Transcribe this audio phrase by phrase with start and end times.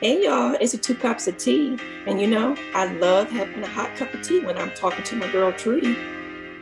[0.00, 1.78] Hey y'all, it's a two cups of tea.
[2.06, 5.16] And you know, I love having a hot cup of tea when I'm talking to
[5.16, 5.96] my girl Trudy.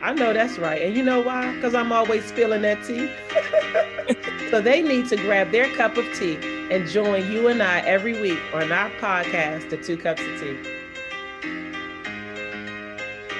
[0.01, 0.81] I know that's right.
[0.81, 1.53] And you know why?
[1.53, 3.11] Because I'm always spilling that tea.
[4.51, 6.37] so they need to grab their cup of tea
[6.71, 10.57] and join you and I every week on our podcast, The Two Cups of Tea.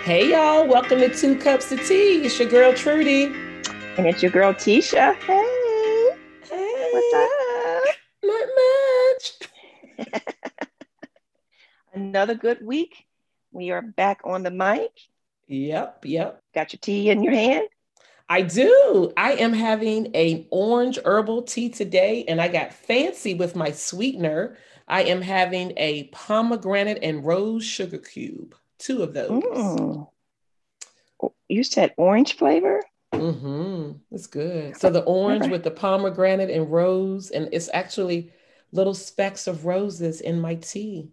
[0.04, 2.26] Hey y'all, welcome to Two Cups of Tea.
[2.26, 3.28] It's your girl Trudy.
[3.98, 5.16] And it's your girl Tisha.
[5.22, 5.55] Hey.
[12.16, 13.08] Another good week.
[13.52, 14.92] We are back on the mic.
[15.50, 16.42] Yep, yep.
[16.54, 17.68] Got your tea in your hand?
[18.30, 19.12] I do.
[19.18, 24.56] I am having a orange herbal tea today, and I got fancy with my sweetener.
[24.88, 28.56] I am having a pomegranate and rose sugar cube.
[28.80, 29.44] Two of those.
[29.44, 30.08] Mm.
[31.50, 32.82] You said orange flavor?
[33.12, 33.98] Mm-hmm.
[34.12, 34.78] It's good.
[34.78, 38.32] So the orange with the pomegranate and rose, and it's actually
[38.72, 41.12] little specks of roses in my tea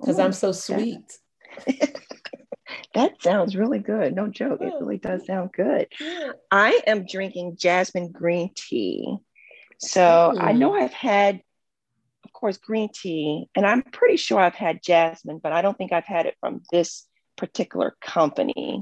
[0.00, 1.18] because I'm so sweet.
[2.94, 4.14] That sounds really good.
[4.14, 4.60] No joke.
[4.60, 4.80] It Oh.
[4.80, 5.86] really does sound good.
[6.50, 9.16] I am drinking jasmine green tea.
[9.78, 10.58] So I Mm.
[10.58, 11.42] know I've had,
[12.24, 15.92] of course, green tea, and I'm pretty sure I've had jasmine, but I don't think
[15.92, 18.80] I've had it from this particular company.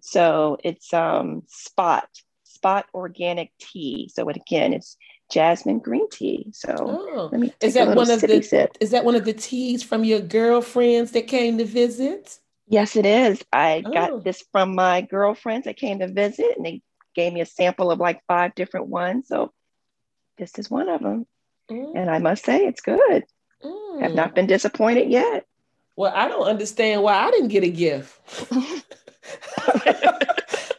[0.00, 2.08] So it's um, Spot,
[2.44, 4.08] Spot Organic Tea.
[4.12, 4.96] So it, again, it's
[5.30, 6.46] jasmine green tea.
[6.52, 7.28] So Oh.
[7.32, 8.76] let me Is that one of the sip.
[8.80, 12.38] is that one of the teas from your girlfriends that came to visit?
[12.66, 13.42] Yes, it is.
[13.52, 13.90] I Oh.
[13.92, 16.82] got this from my girlfriends that came to visit, and they
[17.14, 19.28] gave me a sample of like five different ones.
[19.28, 19.52] So
[20.36, 21.26] this is one of them.
[21.70, 23.24] And I must say, it's good.
[23.62, 24.14] I have Mm.
[24.14, 25.44] not been disappointed yet.
[25.96, 28.20] Well, I don't understand why I didn't get a gift.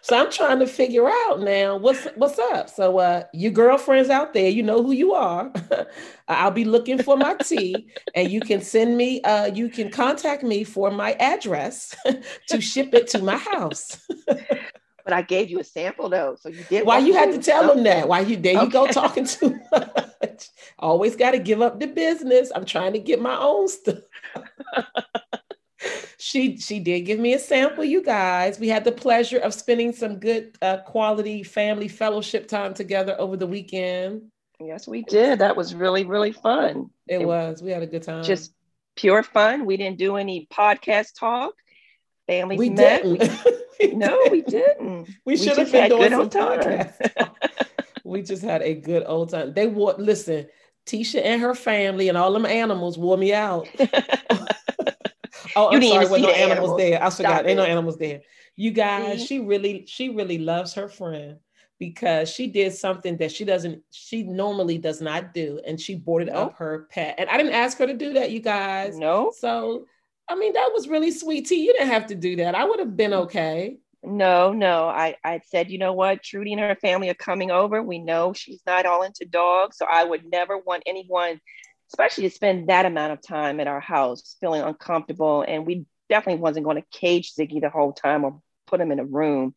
[0.09, 2.69] so I'm trying to figure out now what's what's up.
[2.69, 5.51] So uh you girlfriends out there, you know who you are.
[6.27, 10.43] I'll be looking for my tea and you can send me uh you can contact
[10.43, 11.95] me for my address
[12.47, 14.05] to ship it to my house.
[15.05, 16.85] But I gave you a sample though, so you did.
[16.85, 18.07] Why you had to tell them that?
[18.07, 20.49] Why you there you go talking too much.
[20.77, 22.51] Always got to give up the business.
[22.53, 24.03] I'm trying to get my own stuff.
[26.19, 28.59] She she did give me a sample, you guys.
[28.59, 33.37] We had the pleasure of spending some good uh, quality family fellowship time together over
[33.37, 34.23] the weekend.
[34.59, 35.39] Yes, we did.
[35.39, 36.89] That was really really fun.
[37.07, 37.63] It It- was.
[37.63, 38.23] We had a good time.
[38.23, 38.53] Just
[38.95, 39.65] pure fun.
[39.65, 41.53] We didn't do any podcast talk.
[42.27, 43.03] Families we met.
[43.03, 43.45] didn't.
[43.79, 45.07] We- no, we didn't.
[45.25, 47.29] We should have been doing some podcasts.
[48.03, 49.53] we just had a good old time.
[49.53, 50.47] They wore, listen,
[50.85, 53.69] Tisha and her family and all them animals wore me out.
[55.55, 56.77] oh, You I'm didn't sorry, even wasn't no the animals animals.
[56.77, 57.03] there.
[57.03, 58.21] I forgot, ain't no animals there.
[58.55, 59.25] You guys, See?
[59.25, 61.37] she really, she really loves her friend
[61.79, 66.29] because she did something that she doesn't, she normally does not do, and she boarded
[66.29, 67.15] up her pet.
[67.17, 68.97] And I didn't ask her to do that, you guys.
[68.97, 69.85] no, So,
[70.29, 71.47] I mean, that was really sweet.
[71.47, 72.53] T, you didn't have to do that.
[72.55, 73.21] I would have been mm-hmm.
[73.23, 73.77] okay.
[74.03, 74.87] no, no.
[74.87, 76.23] I I said, you know what?
[76.23, 77.81] Trudy and her family are coming over.
[77.81, 81.39] We know she's not all into dogs, so I would never want anyone,
[81.89, 85.43] especially to spend that amount of time at our house feeling uncomfortable.
[85.47, 88.99] And we definitely wasn't going to cage Ziggy the whole time or put him in
[88.99, 89.55] a room.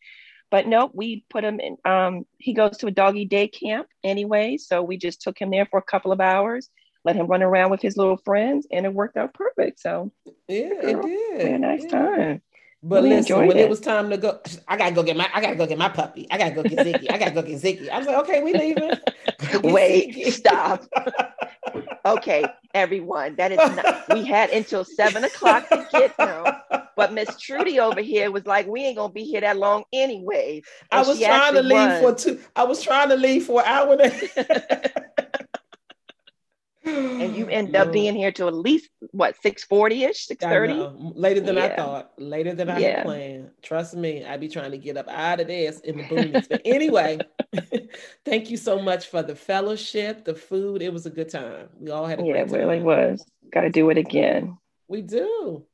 [0.50, 1.76] But nope, we put him in.
[1.84, 5.66] Um, he goes to a doggy day camp anyway, so we just took him there
[5.66, 6.68] for a couple of hours,
[7.04, 9.80] let him run around with his little friends, and it worked out perfect.
[9.80, 10.12] So
[10.48, 11.38] Yeah, Girl, it did.
[11.38, 11.90] we had a nice Yeah.
[11.90, 12.42] time.
[12.84, 13.70] But Really listen, when it it.
[13.70, 16.26] was time to go, I gotta go get my, I gotta go get my puppy.
[16.30, 17.08] I gotta go get Ziggy.
[17.10, 17.88] I gotta go get Ziggy.
[17.88, 18.98] I was like, okay, we leaving.
[19.62, 20.84] Wait, stop.
[22.04, 24.04] Okay, everyone, that is not.
[24.12, 26.80] We had until seven o'clock to get him.
[26.96, 30.62] But Miss Trudy over here was like, "We ain't gonna be here that long anyway."
[30.90, 32.40] I was trying to leave for two.
[32.56, 33.96] I was trying to leave for an hour.
[36.84, 40.50] And, you end up being here till at least what six forty ish, six I
[40.50, 40.72] thirty.
[40.74, 41.12] know.
[41.14, 42.12] later than I thought.
[42.18, 43.50] Later than I had planned.
[43.62, 46.48] Trust me, I'd be trying to get up out of this in the boonies.
[46.48, 47.20] but anyway,
[48.24, 50.82] thank you so much for the fellowship, the food.
[50.82, 51.68] It was a good time.
[51.78, 52.58] We all had a Yeah, great it time.
[52.58, 53.24] really was.
[53.52, 54.58] Got to do it again.
[54.88, 55.64] We do.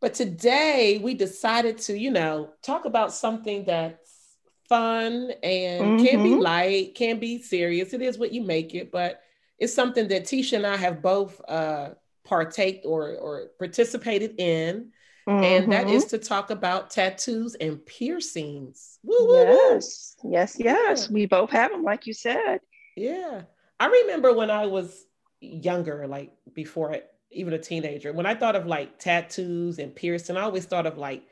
[0.00, 4.36] But today we decided to, you know, talk about something that's
[4.68, 6.40] fun and can be Mhm.
[6.42, 7.94] light, can be serious.
[7.94, 9.20] It is what you make it, but
[9.58, 11.90] it's something that Tisha and I have both uh
[12.24, 14.90] partake or or participated in,
[15.26, 15.94] and that Mhm.
[15.94, 18.98] is to talk about tattoos and piercings.
[19.02, 19.74] Woo, woo, woo.
[19.74, 21.08] yes, yes, yes.
[21.08, 21.14] Yeah.
[21.14, 22.60] We both have them, like you said.
[22.96, 23.42] Yeah.
[23.78, 25.04] I remember when I was
[25.40, 30.36] younger, like before I, even a teenager, when I thought of like tattoos and piercing,
[30.36, 31.22] I always thought of like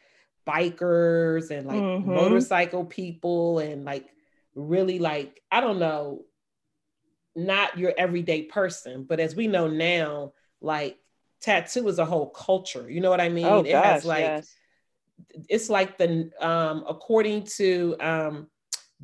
[0.46, 2.06] bikers and like Mhm.
[2.06, 4.06] motorcycle people and like
[4.54, 6.24] really like, I don't know,
[7.36, 9.04] not your everyday person.
[9.04, 10.98] But as we know now, like
[11.40, 12.90] tattoo is a whole culture.
[12.90, 13.46] You know what I mean?
[13.46, 14.54] Oh, it gosh, has like yes.
[15.48, 18.48] it's like the um according to um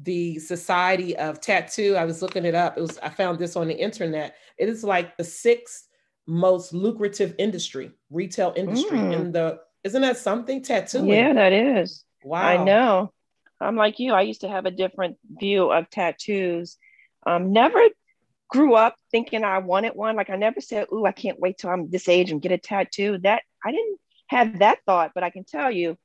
[0.03, 3.67] the society of tattoo i was looking it up it was i found this on
[3.67, 5.88] the internet it is like the sixth
[6.27, 9.12] most lucrative industry retail industry Mm.
[9.12, 12.05] in the isn't that something tattooing Yeah, that is.
[12.23, 13.12] wow I know.
[13.61, 14.12] I'm like you.
[14.15, 16.79] I used to have a different view of tattoos.
[17.27, 17.81] Um, never
[18.50, 20.17] grew up thinking I wanted one.
[20.17, 22.58] Like I never said, "Ooh, I can't wait till I'm this age and get a
[22.58, 23.99] tattoo." That I didn't
[24.29, 25.97] have that thought, but I can tell you,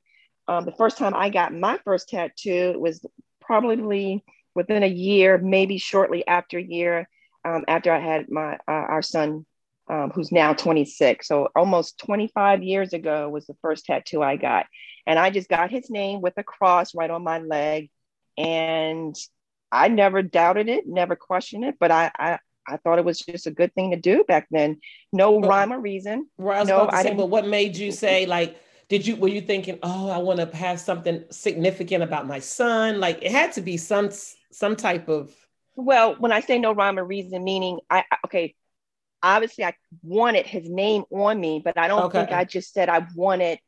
[0.48, 3.04] um, the first time I got my first tattoo was
[3.40, 7.08] probably within a year, maybe shortly after a year
[7.46, 9.46] um, after I had my uh, our son,
[9.88, 11.28] um, who's now 26.
[11.28, 14.66] So almost 25 years ago was the first tattoo I got,
[15.06, 17.90] and I just got his name with a cross right on my leg,
[18.36, 19.14] and
[19.76, 23.46] I never doubted it, never questioned it, but I I, I thought it was just
[23.46, 24.80] a good thing to do back then.
[25.12, 26.28] No But- rhyme or reason.
[26.38, 28.60] Right, I was No, about to I say, but what made you say like?
[28.88, 33.00] Did you were you thinking, oh, I want to have something significant about my son?
[33.00, 34.10] Like it had to be some
[34.52, 35.34] some type of
[35.74, 38.54] Well, when I say no rhyme or reason, meaning I I- okay,
[39.22, 42.18] obviously I wanted his name on me, but I don't Okay.
[42.18, 43.58] think I just said I wanted.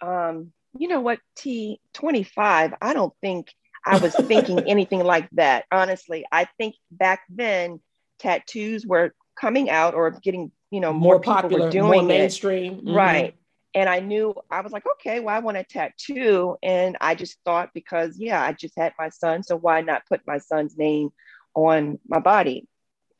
[0.00, 2.72] Um, you know what, T twenty five.
[2.80, 3.52] I don't think
[3.84, 5.64] I was thinking anything like that.
[5.72, 7.80] Honestly, I think back then
[8.18, 12.04] tattoos were coming out or getting you know more, more people popular, were more doing
[12.04, 12.06] it.
[12.08, 12.96] mainstream, Mhm.
[12.96, 13.34] Right.
[13.74, 16.56] And I knew I was like, okay, well, I want a tattoo.
[16.62, 19.42] And I just thought because, yeah, I just had my son.
[19.42, 21.10] So why not put my son's name
[21.54, 22.68] on my body?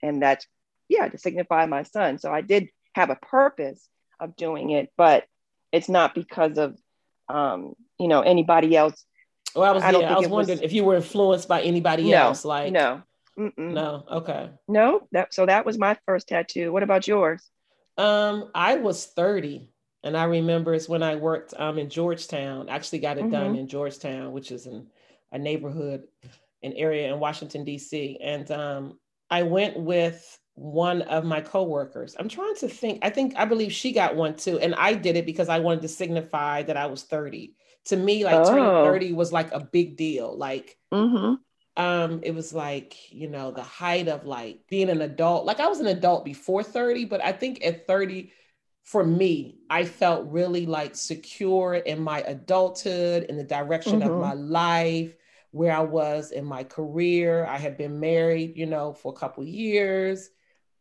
[0.02, 0.46] And that's,
[0.90, 2.18] yeah, to signify my son.
[2.18, 3.88] So I did have a purpose
[4.20, 5.24] of doing it, but
[5.72, 6.76] it's not because of,
[7.30, 9.06] um, you know, anybody else.
[9.54, 11.62] Well, I was, I yeah, I was it was- wondering if you were influenced by
[11.62, 12.44] anybody No, else.
[12.44, 13.02] Like, no,
[13.38, 13.52] Mm-mm.
[13.58, 14.50] no, okay.
[14.68, 15.06] no.
[15.12, 16.72] That, so that was my first tattoo.
[16.72, 17.42] What about yours?
[17.98, 19.68] Um, I was 30,
[20.02, 22.68] and I remember it's when I worked um in Georgetown.
[22.68, 23.58] Actually, got it done Mhm.
[23.60, 24.86] in Georgetown, which is in
[25.32, 26.04] a neighborhood,
[26.62, 28.18] an area in Washington D.C.
[28.22, 28.98] And um,
[29.30, 32.14] I went with one of my coworkers.
[32.18, 33.00] I'm trying to think.
[33.02, 35.82] I think I believe she got one too, and I did it because I wanted
[35.82, 37.54] to signify that I was 30.
[37.86, 38.82] To me, like turning Oh.
[38.82, 40.36] 30 was like a big deal.
[40.36, 41.34] Like Mm-hmm.
[41.76, 45.66] um it was like you know the height of like being an adult like i
[45.66, 48.30] was an adult before 30 but i think at 30
[48.84, 54.18] for me i felt really like secure in my adulthood in the direction of Mhm.
[54.18, 55.14] my life
[55.52, 59.42] where i was in my career i had been married you know for a couple
[59.42, 60.28] years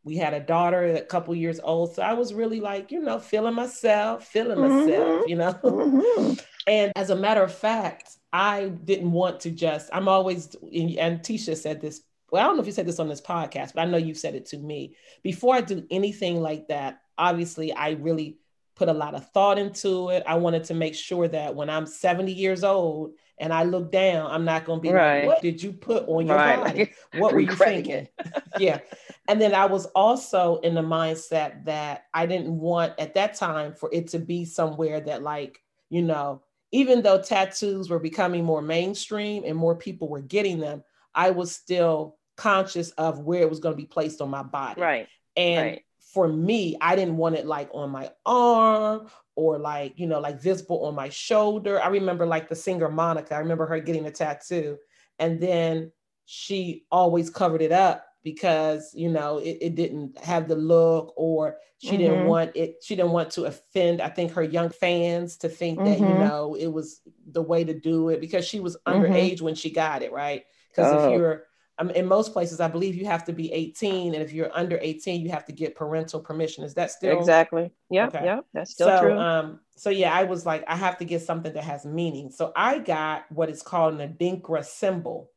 [0.04, 3.20] we had a daughter a couple years old so i was really like you know
[3.20, 5.28] feeling myself feeling myself Mhm.
[5.28, 6.34] you know Mm-hmm.
[6.68, 11.58] and as a matter of fact, I didn't want to just, I'm always, and Tisha
[11.58, 12.02] said this,
[12.32, 14.18] well, I don't know if you said this on this podcast, but I know you've
[14.18, 14.96] said it to me.
[15.24, 18.38] Before I do anything like that, obviously, I really
[18.76, 20.24] put a lot of thought into it.
[20.28, 24.32] I wanted to make sure that when I'm 70 years old and I look down,
[24.32, 25.18] I'm not going to be Right.
[25.22, 26.64] like, what did you put on your Right.
[26.64, 26.92] body?
[27.20, 28.08] What were you thinking?
[28.60, 28.80] yeah.
[29.28, 33.74] And then I was also in the mindset that I didn't want at that time
[33.74, 35.60] for it to be somewhere that, like,
[35.90, 40.84] you know, even though tattoos were becoming more mainstream and more people were getting them,
[41.14, 44.82] I was still conscious of where it was going to be placed on my body.
[44.82, 45.08] right.
[45.36, 45.86] And right.
[46.14, 50.40] For me, I didn't want it like on my arm or like, you know, like
[50.42, 51.82] visible on my shoulder.
[51.82, 54.78] I remember like the singer Monica, I remember her getting a tattoo
[55.20, 55.92] and then
[56.26, 61.58] she always covered it up because, you know, it, it didn't have the look or
[61.80, 62.22] she didn't Mhm.
[62.22, 66.02] want it, she didn't want to offend, I think, her young fans to think that,
[66.04, 66.16] you Mhm.
[66.16, 69.32] know, it was the way to do it because she was Mhm.
[69.32, 70.44] underage when she got it, right?
[70.70, 70.94] Because Oh.
[70.94, 71.46] if you're
[71.82, 74.80] um, in most places, I believe you have to be 18, and if you're under
[74.82, 76.64] 18, you have to get parental permission.
[76.64, 77.72] Is that still Exactly.
[77.90, 78.26] Yeah, Okay.
[78.26, 78.46] Yep.
[78.54, 78.98] That's still so?
[78.98, 79.18] true.
[79.18, 82.32] Um, so yeah, I was like, I have to get something that has meaning.
[82.32, 85.32] So I got what is called an Adinkra symbol,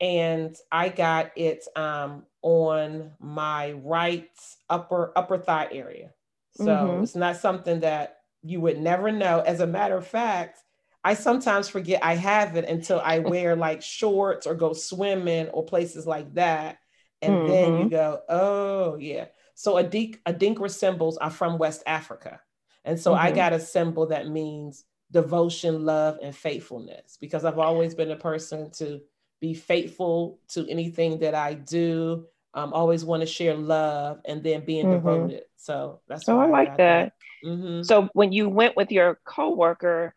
[0.00, 4.30] and I got it um, on my right
[4.70, 6.10] upper upper thigh area.
[6.52, 7.02] So Mhm.
[7.02, 9.40] it's not something that you would never know.
[9.40, 10.60] As a matter of fact,
[11.06, 15.64] I sometimes forget I have it until I wear like shorts or go swimming or
[15.64, 16.78] places like that.
[17.22, 19.26] And then you go, oh, yeah.
[19.54, 22.40] So Adink, Adinkra symbols are from West Africa.
[22.84, 23.36] And so I Mhm.
[23.36, 28.72] got a symbol that means devotion, love, and faithfulness because I've always been a person
[28.72, 29.00] to
[29.40, 32.26] be faithful to anything that I do.
[32.52, 34.90] Um, always want to share love and then being Mhm.
[34.90, 35.44] devoted.
[35.56, 37.12] So that's Oh, I like got that.
[37.44, 37.84] Mhm.
[37.84, 40.16] So when you went with your coworker,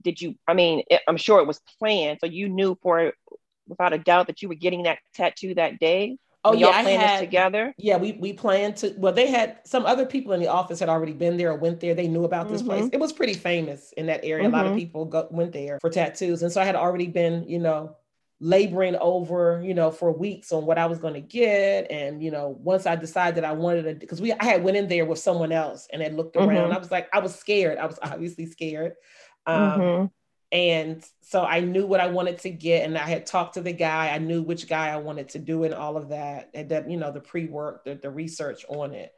[0.00, 0.34] did you?
[0.46, 2.18] I mean, it, I'm sure it was planned.
[2.20, 3.12] So you knew for
[3.68, 6.18] without a doubt that you were getting that tattoo that day.
[6.42, 7.74] Oh yeah, y'all I this had together.
[7.76, 8.94] Yeah, we we planned to.
[8.96, 11.80] Well, they had some other people in the office had already been there or went
[11.80, 11.94] there.
[11.94, 12.84] They knew about this place.
[12.84, 12.94] Mhm.
[12.94, 14.48] It was pretty famous in that area.
[14.48, 14.76] A lot of Mhm.
[14.76, 17.96] people go, went there for tattoos, and so I had already been, you know,
[18.40, 21.90] laboring over, you know, for weeks on what I was going to get.
[21.90, 24.88] And you know, once I decided I wanted to, because we I had went in
[24.88, 26.70] there with someone else and had looked around.
[26.70, 26.74] Mhm.
[26.74, 27.76] I was like, I was scared.
[27.76, 28.94] I was obviously scared.
[29.50, 30.10] Um, Mhm.
[30.52, 33.72] and so I knew what I wanted to get, and I had talked to the
[33.72, 34.10] guy.
[34.10, 36.96] I knew which guy I wanted to do, and all of that, and that you
[36.96, 39.12] know the pre work, the, the research on it,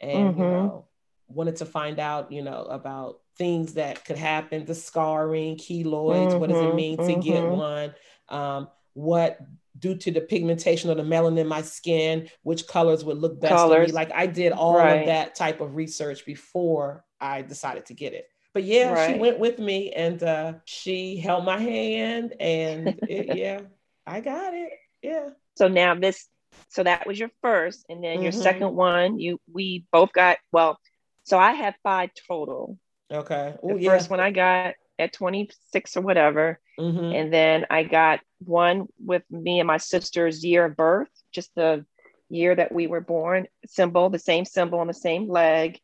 [0.00, 0.48] and you Mhm.
[0.48, 0.86] know
[1.28, 6.38] wanted to find out you know about things that could happen, the scarring, keloids.
[6.38, 7.48] What does it Mhm, mean to get mhm.
[7.48, 7.94] one?
[8.28, 9.38] Um, what
[9.78, 13.70] due to the pigmentation of the melanin in my skin, which colors would look best
[13.70, 13.92] on me?
[13.92, 14.98] Like I did all Right.
[15.00, 18.28] of that type of research before I decided to get it.
[18.58, 23.60] But yeah, she went with me and uh, she held my hand, and it, yeah,
[24.04, 24.72] I got it.
[25.00, 25.30] Yeah.
[25.56, 26.26] So now this,
[26.70, 28.42] so that was your first, and then your Mhm.
[28.42, 30.78] second one, you we both got well.
[31.22, 32.78] So I had five total.
[33.12, 33.54] Okay.
[33.62, 33.90] The Oh yeah.
[33.90, 37.14] first one I got at 26 or whatever, Mhm.
[37.14, 41.86] and then I got one with me and my sister's year of birth, just the
[42.28, 45.80] year that we were born, symbol, the same symbol on the same leg.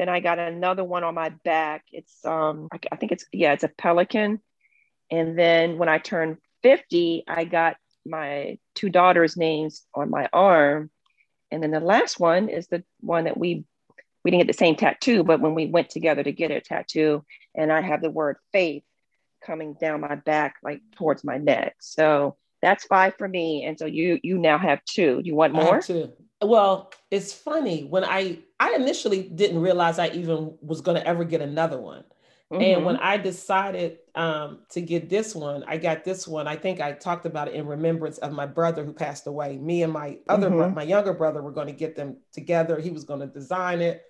[0.00, 1.84] Then I got another one on my back.
[1.92, 4.40] It's um, I, think it's yeah, it's a pelican.
[5.10, 7.76] And then when I turned 50, I got
[8.06, 10.90] my two daughters' names on my arm.
[11.50, 13.66] And then the last one is the one that we
[14.24, 17.22] we didn't get the same tattoo, but when we went together to get a tattoo,
[17.54, 18.84] and I have the word faith
[19.44, 21.76] coming down my back, like towards my neck.
[21.78, 23.64] So that's five for me.
[23.66, 25.20] And so you you now have two.
[25.22, 25.82] You want more?
[25.82, 26.10] two.
[26.42, 31.24] Well, it's funny when I I initially didn't realize I even was going to ever
[31.24, 32.04] get another one.
[32.52, 32.96] And when.
[32.96, 36.48] I decided um, to get this one, I got this one.
[36.48, 39.56] I think I talked about it in remembrance of my brother who passed away.
[39.56, 40.74] Me and my other, bro- Mhm.
[40.74, 42.80] my younger brother, were going to get them together.
[42.80, 44.02] He was going to design it.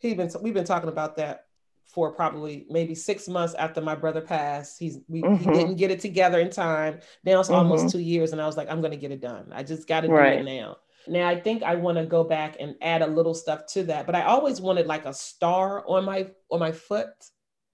[0.00, 1.46] He been we've been talking about that
[1.86, 4.78] for probably maybe six months after my brother passed.
[4.78, 5.54] He's we he Mhm.
[5.54, 7.00] didn't get it together in time.
[7.24, 9.46] Now it's almost two years, and I was like, I'm going to get it done.
[9.50, 10.40] I just got to do Right.
[10.40, 10.76] it now.
[11.06, 14.06] Now I think I want to go back and add a little stuff to that,
[14.06, 17.08] but I always wanted like a star on my on my foot.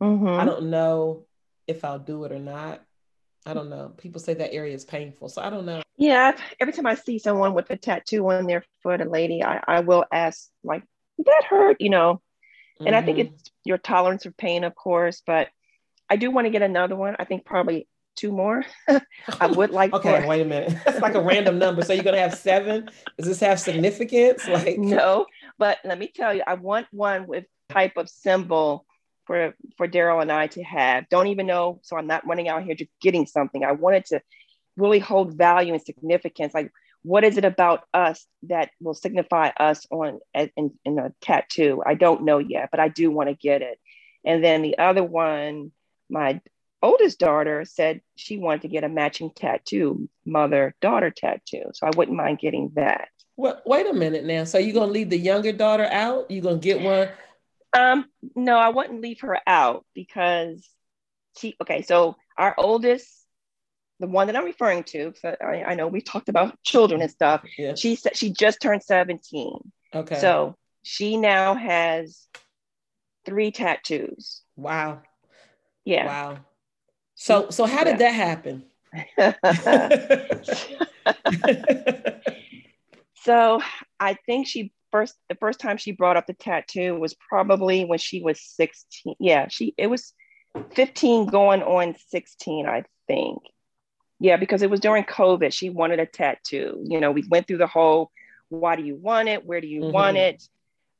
[0.02, 0.38] Mhm.
[0.38, 1.26] I don't know
[1.66, 2.82] if I'll do it or not.
[3.46, 3.92] I don't know.
[3.96, 5.82] People say that area is painful, so I don't know.
[5.96, 9.62] Yeah, every time I see someone with a tattoo on their foot, a lady, I,
[9.66, 10.82] I will ask, like,
[11.16, 11.80] did that hurt?
[11.80, 12.22] You know,
[12.80, 13.20] and I think Mhm.
[13.26, 15.48] it's your tolerance of pain, of course, but
[16.10, 17.16] I do want to get another one.
[17.18, 18.64] I think probably two more.
[19.40, 20.76] I would like Okay, wait a minute.
[20.86, 21.82] It's like a random number.
[21.82, 22.90] So you're gonna have seven?
[23.18, 24.46] Does this have significance?
[24.48, 25.26] Like no,
[25.58, 28.84] but let me tell you, I want one with type of symbol
[29.26, 31.08] for for Daryl and I to have.
[31.08, 33.64] Don't even know, so I'm not running out here just getting something.
[33.64, 34.20] I wanted to
[34.76, 36.54] really hold value and significance.
[36.54, 36.70] Like,
[37.02, 41.82] what is it about us that will signify us on in, in a tattoo?
[41.84, 43.78] I don't know yet, but I do want to get it.
[44.24, 45.72] And then the other one,
[46.08, 46.40] my
[46.84, 51.64] oldest daughter said she wanted to get a matching tattoo, mother daughter tattoo.
[51.72, 53.08] So I wouldn't mind getting that.
[53.36, 54.44] Well, wait a minute now.
[54.44, 56.30] So you're gonna leave the younger daughter out?
[56.30, 57.08] You're gonna get one?
[57.76, 58.04] Um,
[58.36, 60.68] no, I wouldn't leave her out because
[61.38, 63.08] she okay, so our oldest,
[63.98, 67.10] the one that I'm referring to, so I, I know we talked about children and
[67.10, 67.42] stuff.
[67.58, 67.74] Yeah.
[67.74, 69.58] She said she just turned 17.
[69.94, 70.20] Okay.
[70.20, 72.28] So she now has
[73.24, 74.42] three tattoos.
[74.56, 75.00] wow.
[75.84, 76.06] Yeah.
[76.06, 76.38] Wow.
[77.24, 78.64] So so how did that happen?
[83.14, 83.62] so
[83.98, 87.98] I think she first the first time she brought up the tattoo was probably when
[87.98, 89.14] she was 16.
[89.20, 90.12] Yeah, she it was
[90.74, 93.38] 15 going on 16, I think.
[94.20, 95.50] Yeah, because it was during COVID.
[95.50, 96.84] She wanted a tattoo.
[96.84, 98.10] You know, we went through the whole
[98.50, 99.46] why do you want it?
[99.46, 100.28] Where do you want Mhm.
[100.28, 100.42] it?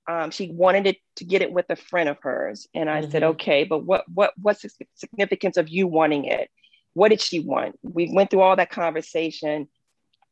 [0.07, 2.67] Um, she wanted it to get it with a friend of hers.
[2.75, 3.31] And I said, Mhm.
[3.35, 6.51] okay, but what what what's the significance of you wanting it?
[6.95, 7.79] What did she want?
[7.83, 9.69] We went through all that conversation.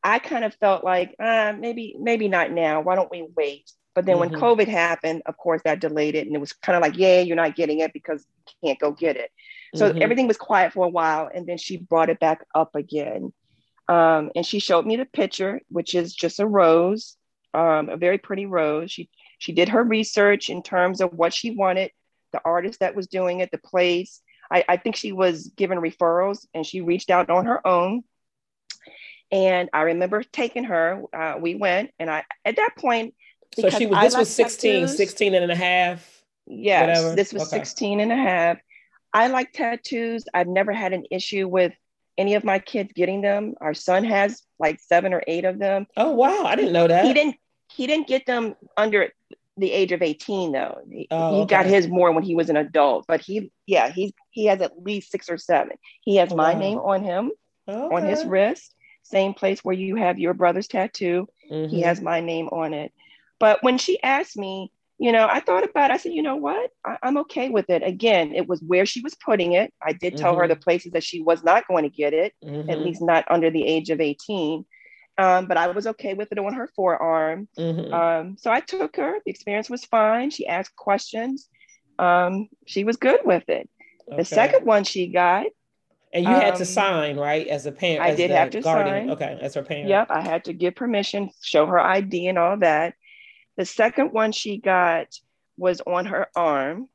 [0.03, 2.81] I kind of felt like uh, maybe maybe not now.
[2.81, 3.71] Why don't we wait?
[3.95, 4.39] But then when Mhm.
[4.41, 7.37] COVID happened, of course, that delayed it, and it was kind of like, yeah, you're
[7.37, 9.31] not getting it because you can't go get it.
[9.75, 10.03] So Mhm.
[10.03, 13.33] everything was quiet for a while, and then she brought it back up again.
[13.89, 17.17] Um, and she showed me the picture, which is just a rose,
[17.55, 18.91] um, a very pretty rose.
[18.91, 19.11] She
[19.43, 21.91] she did her research in terms of what she wanted,
[22.33, 24.21] the artist that was doing it, the place.
[24.49, 28.05] I, I think she was given referrals, and she reached out on her own.
[29.33, 31.03] And I remember taking her.
[31.13, 33.15] Uh, we went, and I at that point,
[33.59, 34.97] so she was this like was 16, tattoos.
[34.97, 36.23] 16 and a half.
[36.47, 37.17] Yes, Whatever.
[37.17, 37.59] this was Okay.
[37.59, 38.59] 16 and a half.
[39.13, 40.23] I like tattoos.
[40.33, 41.73] I've never had an issue with
[42.17, 43.55] any of my kids getting them.
[43.61, 45.87] Our son has like seven or eight of them.
[45.97, 47.05] Oh wow, I didn't know that.
[47.07, 47.37] He didn't
[47.75, 49.09] he didn't get them under
[49.57, 50.79] the age of 18 though.
[50.91, 54.13] He, Oh, he got his more when he was an adult, but he yeah, he's
[54.31, 55.77] he has at least six or seven.
[56.03, 57.33] He has Oh, my name on him
[57.93, 61.29] on his wrist, same place where you have your brother's tattoo.
[61.67, 61.83] He Mhm.
[61.83, 62.93] has my name on it.
[63.39, 65.95] But when she asked me, you know, I thought about it.
[65.95, 66.71] I said, you know what?
[66.85, 67.83] I, I'm okay with it.
[67.83, 69.73] Again, it was where she was putting it.
[69.83, 70.49] I did tell her Mhm.
[70.49, 72.35] the places that she was not going to get it,
[72.69, 72.85] at Mhm.
[72.85, 74.65] least not under the age of 18.
[75.19, 77.49] Um, but I was okay with it on her forearm.
[77.59, 77.93] Mhm.
[77.93, 79.19] Um, so I took her.
[79.25, 80.31] The experience was fine.
[80.31, 81.49] She asked questions.
[81.99, 83.69] Um, she was good with it.
[84.09, 85.47] The second one she got,
[86.13, 88.03] and you had to um, sign right as a parent.
[88.03, 89.09] I did have to guardian.
[89.09, 89.11] sign.
[89.11, 89.89] Okay, as her parent.
[89.89, 92.95] Yep, I had to give permission, show her ID and all that.
[93.57, 95.09] The second one she got
[95.57, 96.89] was on her arm.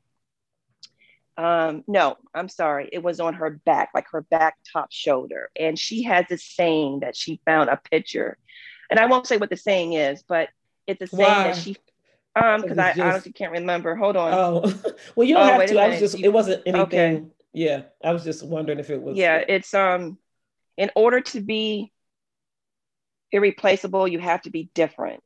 [1.38, 5.50] Um, no, I'm sorry, it was on her back, like her back top shoulder.
[5.58, 8.36] And she has this saying that she found a picture.
[8.90, 10.48] And I won't say what the saying is, but
[10.88, 11.76] it's a saying that she
[12.34, 13.94] um because I just- honestly can't remember.
[13.94, 14.34] Hold on.
[14.34, 14.60] Oh,
[15.16, 15.78] well, you don't Oh, have to.
[15.80, 16.18] I was just.
[16.18, 16.82] It wasn't anything.
[17.16, 17.24] Okay.
[17.52, 19.16] Yeah, I was just wondering if it was.
[19.16, 20.18] yeah, it's um
[20.76, 21.92] in order to be
[23.30, 25.22] irreplaceable, you have to be different.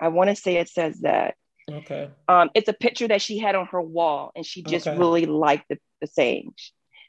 [0.00, 1.34] I want to say it says that.
[1.68, 2.10] Okay.
[2.28, 4.96] um, it's a picture that she had on her wall and she just Okay.
[4.96, 6.52] really liked the, the saying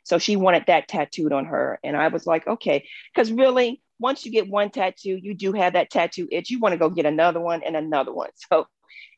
[0.03, 2.85] so she wanted that tattooed on her and i was like okay.
[3.13, 6.49] Because really once you get one tattoo you do have that tattoo itch.
[6.49, 8.29] You want to go get another one and another one.
[8.49, 8.67] So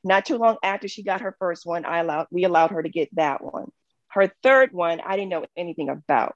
[0.04, 2.90] not too long after she got her first one i allowed we allowed her to
[2.90, 3.72] get that one.
[4.10, 6.36] Her third one i didn't know anything about.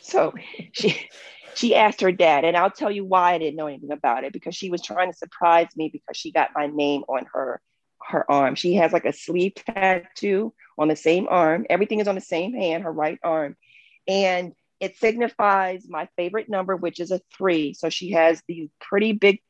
[0.00, 0.34] So
[0.72, 1.08] she
[1.54, 4.32] she asked her dad and i'll tell you why i didn't know anything about it
[4.32, 7.60] because she was trying to surprise me because she got my name on her
[8.08, 8.54] her arm.
[8.54, 11.66] She has like a sleeve tattoo on the same arm.
[11.68, 13.56] Everything is on the same hand, her right arm.
[14.06, 17.74] And it signifies my favorite number, which is a three.
[17.74, 19.40] So she has these pretty big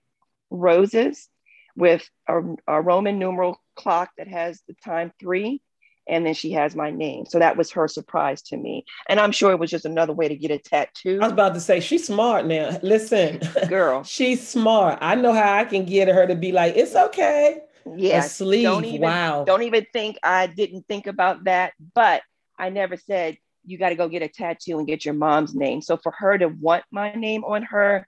[0.51, 1.29] roses
[1.77, 5.63] with a, a Roman numeral clock that has the time three.
[6.09, 7.27] And then she has my name.
[7.27, 8.87] So that was her surprise to me.
[9.11, 11.19] And I'm sure it was just another way to get a tattoo.
[11.21, 12.79] I was about to say she's smart now.
[12.83, 14.99] Listen, Girl, she's smart.
[15.03, 17.61] I know how I can get her to be like, it's okay.
[17.97, 18.19] Yeah.
[18.19, 18.65] a sleeve.
[18.65, 19.45] Don't even, wow.
[19.45, 22.23] don't even think I didn't think about that, but
[22.59, 25.83] I never said you got to go get a tattoo and get your mom's name.
[25.83, 28.07] So for her to want my name on her,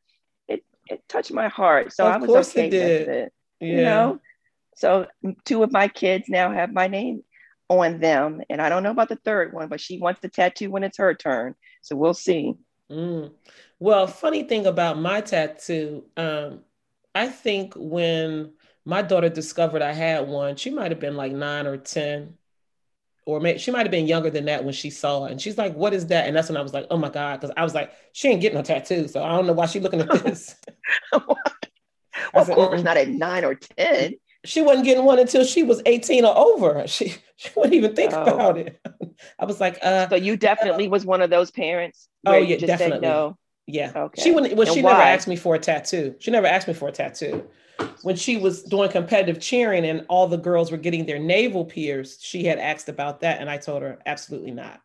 [0.48, 1.92] it it touched my heart.
[1.92, 3.06] So Of I was course okay it did.
[3.06, 3.32] with it.
[3.60, 3.68] yeah.
[3.68, 4.20] You know.
[4.76, 5.06] So
[5.44, 7.22] two of my kids now have my name
[7.68, 10.70] on them, and I don't know about the third one, but she wants the tattoo
[10.70, 11.54] when it's her turn.
[11.82, 12.54] So we'll see.
[12.90, 13.30] Mm.
[13.78, 16.60] Well, funny thing about my tattoo, um,
[17.14, 18.52] I think when
[18.84, 22.34] my daughter discovered I had one, she might have been like nine or 10,
[23.26, 25.32] or maybe she might have been younger than that when she saw it.
[25.32, 26.26] And she's like, What is that?
[26.26, 27.40] And that's when I was like, Oh my God.
[27.40, 29.08] Because I was like, She ain't getting no tattoo.
[29.08, 30.56] So I don't know why she's looking at this.
[31.12, 31.36] well,
[32.34, 34.14] of said, course, "Mm-mm." not at nine or ten.
[34.44, 36.84] she wasn't getting one until she was 18 or over.
[36.86, 38.22] She, she wouldn't even think Oh.
[38.22, 38.80] about it.
[39.38, 42.08] I was like, uh, So you definitely was one of those parents.
[42.26, 42.92] Oh, yeah, definitely.
[42.96, 43.36] Said no.
[43.66, 43.92] Yeah.
[43.94, 44.22] Okay.
[44.22, 46.16] She wouldn't well, And she never asked me for a tattoo.
[46.18, 47.44] She never asked me for a tattoo.
[48.02, 52.24] When she was doing competitive cheering and all the girls were getting their navel pierced,
[52.24, 53.40] she had asked about that.
[53.40, 54.80] And I told her, absolutely not.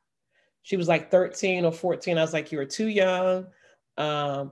[0.64, 2.18] She was like 13 or 14.
[2.18, 3.48] I was like, you were too young.
[3.98, 4.52] Um,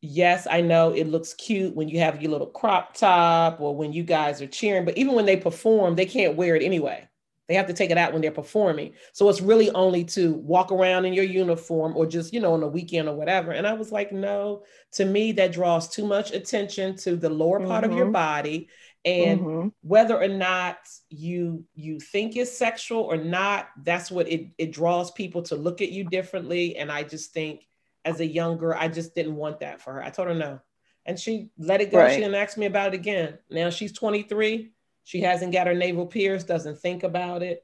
[0.00, 3.92] yes, I know it looks cute when you have your little crop top or when
[3.92, 7.08] you guys are cheering, but even when they perform, they can't wear it anyway.
[7.48, 8.94] They have to take it out when they're performing.
[9.12, 12.62] So it's really only to walk around in your uniform or just, you know, on
[12.62, 13.52] a weekend or whatever.
[13.52, 17.60] And I was like, no, to me, that draws too much attention to the lower
[17.60, 18.12] part of your Mhm.
[18.12, 18.68] body.
[19.04, 19.72] And Mhm.
[19.82, 20.78] whether or not
[21.08, 25.80] you you think is sexual or not, that's what it, it draws people to look
[25.80, 26.76] at you differently.
[26.76, 27.68] And I just think
[28.04, 30.02] as a young girl, I just didn't want that for her.
[30.02, 30.60] I told her no.
[31.04, 31.98] And she let it go.
[31.98, 32.12] Right.
[32.12, 33.38] She didn't ask me about it again.
[33.48, 34.72] Now she's 23.
[35.06, 37.62] She hasn't got her navel pierced, doesn't think about it.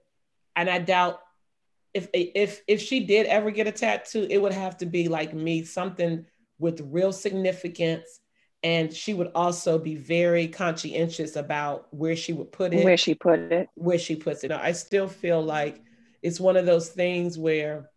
[0.55, 1.19] And I doubt
[1.93, 5.35] if if if she did ever get a tattoo, it would have to be like
[5.35, 6.25] me, something
[6.61, 8.21] with real significance.
[8.63, 13.17] And she would also be very conscientious about where she would put it Where she
[13.17, 13.69] put it.
[13.75, 14.49] where she puts it.
[14.51, 15.83] Now, I still feel like
[16.23, 17.91] it's one of those things where,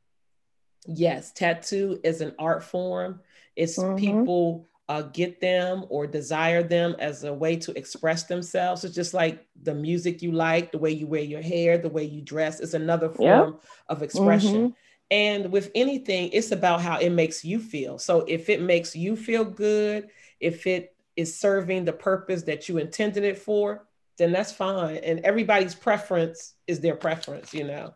[0.88, 3.22] yes, tattoo is an art form.
[3.56, 3.98] It's Mhm.
[4.00, 8.84] people uh, get them or desire them as a way to express themselves.
[8.84, 12.04] It's just like the music you like, the way you wear your hair, the way
[12.04, 12.60] you dress.
[12.60, 13.58] It's another form
[13.90, 14.76] of expression.
[15.12, 17.98] And with anything, it's about how it makes you feel.
[17.98, 22.78] So if it makes you feel good, if it is serving the purpose that you
[22.78, 23.86] intended it for,
[24.18, 24.98] then that's fine.
[24.98, 27.94] And everybody's preference is their preference, you know.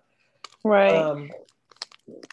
[0.63, 0.93] Right.
[0.93, 1.29] Um,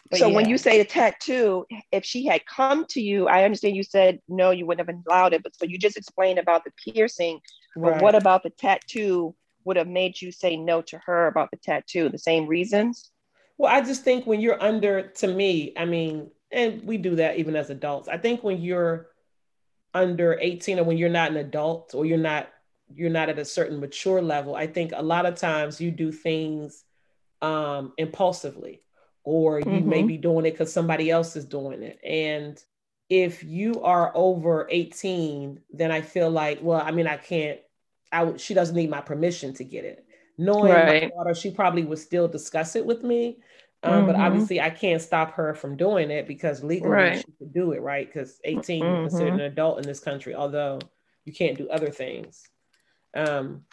[0.09, 0.35] But so yeah.
[0.35, 4.19] when you say a tattoo, if she had come to you, I understand you said
[4.27, 5.43] no, you wouldn't have allowed it.
[5.43, 7.39] But so you just explained about the piercing.
[7.75, 7.93] Right.
[7.93, 9.35] But what about the tattoo
[9.65, 12.09] would have made you say no to her about the tattoo?
[12.09, 13.11] The same reasons?
[13.57, 17.37] Well, I just think when you're under, to me, I mean, and we do that
[17.37, 18.07] even as adults.
[18.07, 19.07] I think when you're
[19.93, 22.49] under 18 or when you're not an adult or you're not
[22.93, 26.09] you're not at a certain mature level, I think a lot of times you do
[26.11, 26.85] things
[27.41, 28.81] um, impulsively
[29.27, 29.89] or you mm-hmm.
[29.89, 31.99] may be doing it because somebody else is doing it.
[32.01, 32.57] And
[33.09, 37.59] if you are over 18, then I feel like, well, I mean, I can't,
[38.09, 40.05] I she doesn't need my permission to get it.
[40.37, 41.03] Knowing right.
[41.03, 43.39] my daughter, she probably would still discuss it with me.
[43.83, 44.05] Um, mm-hmm.
[44.05, 47.17] But obviously, I can't stop her from doing it because legally right.
[47.17, 48.07] she could do it, right?
[48.07, 49.07] Because 18 mm-hmm.
[49.07, 50.79] is considered an adult in this country, although
[51.25, 52.47] you can't do other things.
[53.13, 53.65] Um,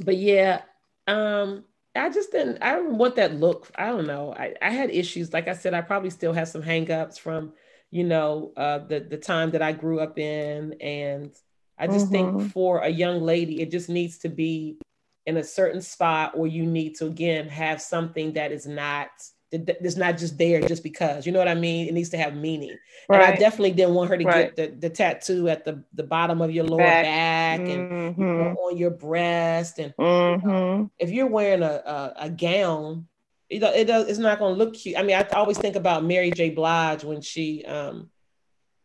[0.00, 0.62] but yeah,
[1.06, 1.62] um,
[1.96, 3.70] I just didn't, I don't want that look.
[3.76, 4.34] I don't know.
[4.34, 5.32] I, I had issues.
[5.32, 7.52] Like I said, I probably still have some hangups from,
[7.90, 10.74] you know, uh, the, the time that I grew up in.
[10.80, 11.34] And
[11.78, 12.38] I just mm-hmm.
[12.38, 14.78] think for a young lady, it just needs to be
[15.26, 19.10] in a certain spot or you need to, again, have something that is not
[19.52, 21.88] it's not just there just because you know what I mean.
[21.88, 22.76] It needs to have meaning.
[23.08, 23.22] Right.
[23.22, 24.56] And I definitely didn't want her to right.
[24.56, 27.70] get the, the tattoo at the, the bottom of your lower back, back mm-hmm.
[27.70, 28.56] and you know, mm-hmm.
[28.56, 29.78] on your breast.
[29.78, 30.46] And mm-hmm.
[30.46, 30.84] you know, mm-hmm.
[30.98, 33.06] if you're wearing a, a, a gown,
[33.48, 34.98] it, it does it's not going to look cute.
[34.98, 36.50] I mean, I always think about Mary J.
[36.50, 38.10] Blige when she um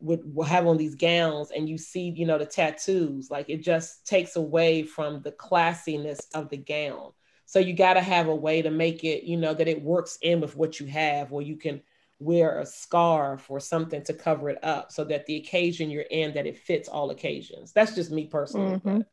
[0.01, 3.29] would, would have on these gowns and you see, you know, the tattoos.
[3.29, 7.11] Like it just takes away from the classiness of the gown.
[7.51, 10.17] So you got to have a way to make it, you know, that it works
[10.21, 11.81] in with what you have, where you can
[12.17, 16.33] wear a scarf or something to cover it up so that the occasion you're in
[16.35, 17.73] that it fits all occasions.
[17.73, 18.77] That's just me personally.
[18.77, 19.03] Because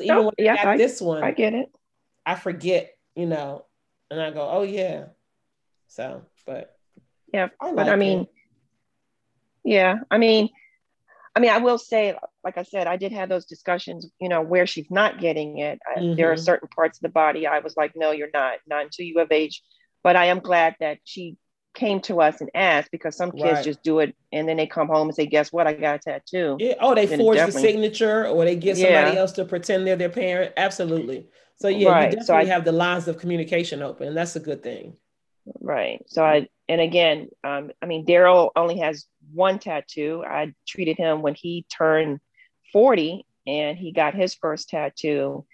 [0.00, 0.02] mm-hmm.
[0.04, 1.68] even when yeah, I got I, this one, I get it.
[2.24, 3.64] I forget, you know,
[4.08, 5.06] and I go, oh yeah.
[5.88, 6.78] So, but
[7.34, 8.28] yeah, I like but I mean, it.
[9.64, 10.50] yeah, I mean,
[11.34, 12.16] I mean, I will say,
[12.48, 15.78] like I said, I did have those discussions, you know, where she's not getting it.
[15.98, 16.16] Mm-hmm.
[16.16, 16.42] There are mm-hmm.
[16.42, 19.30] certain parts of the body I was like, no, you're not, not until you have
[19.30, 19.62] age.
[20.02, 21.36] But I am glad that she
[21.74, 23.64] came to us and asked because some kids right.
[23.64, 25.66] just do it and then they come home and say, guess what?
[25.66, 26.56] I got a tattoo.
[26.58, 26.76] Yeah.
[26.80, 29.20] Oh, they forge the signature or they get somebody yeah.
[29.20, 30.54] else to pretend they're their parent.
[30.56, 31.26] Absolutely.
[31.56, 32.04] So yeah, right.
[32.04, 34.14] you definitely so I, have the lines of communication open.
[34.14, 34.96] That's a good thing.
[35.60, 36.02] Right.
[36.06, 40.24] So I, and again, um, I mean, Daryl only has one tattoo.
[40.26, 42.20] I treated him when he turned
[42.72, 45.44] 40 and he got his first tattoo,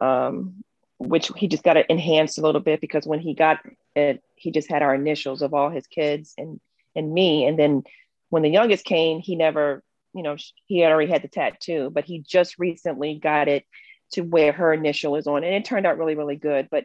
[0.00, 0.64] um,
[0.98, 3.60] which he just got it enhanced a little bit because when he got
[3.94, 6.60] it, he just had our initials of all his kids and
[6.96, 7.44] and me.
[7.44, 7.82] And then
[8.30, 9.82] when the youngest came, he never,
[10.14, 13.64] you know, he had already had the tattoo, but he just recently got it
[14.12, 16.68] to where her initial is on, and it turned out really, really good.
[16.70, 16.84] But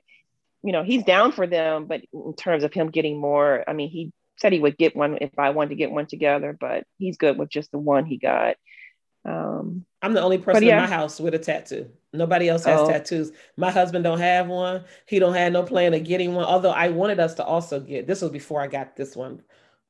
[0.61, 3.89] you know, he's down for them, but in terms of him getting more, I mean,
[3.89, 7.17] he said he would get one if I wanted to get one together, but he's
[7.17, 8.57] good with just the one he got.
[9.25, 10.83] Um, I'm the only person yeah.
[10.83, 11.89] in my house with a tattoo.
[12.13, 12.87] Nobody else has oh.
[12.87, 13.31] tattoos.
[13.57, 14.85] My husband don't have one.
[15.05, 16.45] He don't have no plan of getting one.
[16.45, 19.41] Although I wanted us to also get this was before I got this one.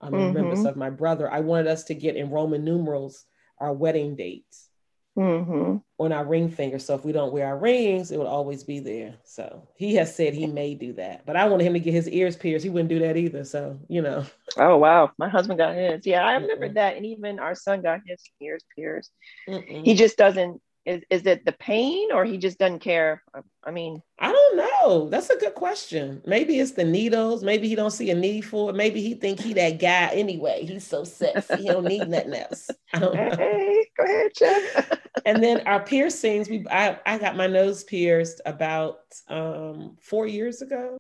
[0.02, 0.34] I'm mm-hmm.
[0.34, 1.32] members of my brother.
[1.32, 3.26] I wanted us to get in Roman numerals
[3.60, 4.69] our wedding dates
[5.18, 5.78] mm-hmm.
[5.98, 6.80] on our ring finger.
[6.80, 9.16] So if we don't wear our rings, it would always be there.
[9.24, 12.10] So he has said he may do that, but I wanted him to get his
[12.10, 12.64] ears pierced.
[12.64, 13.44] He wouldn't do that either.
[13.44, 14.26] So you know.
[14.58, 16.06] Oh wow, my husband got his.
[16.06, 19.12] Yeah, I remember mm that, and even our son got his ears pierced.
[19.48, 19.84] Mm-mm.
[19.84, 23.22] He just doesn't is, is it the pain or he just doesn't care?
[23.64, 25.08] I mean, I don't know.
[25.10, 26.24] That's a good question.
[26.26, 27.44] Maybe it's the needles.
[27.44, 28.76] Maybe he don't see a need for it.
[28.76, 30.66] Maybe he think he that guy anyway.
[30.66, 31.58] He's so sexy.
[31.58, 32.72] He don't need nothing else.
[32.94, 33.30] I don't know.
[33.38, 35.00] Hey, go ahead, Jeff.
[35.28, 40.64] and then our piercings, we I, I got my nose pierced about um, four years
[40.64, 40.98] ago.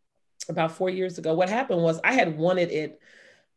[0.50, 1.34] About four years ago.
[1.34, 3.02] What happened was I had wanted it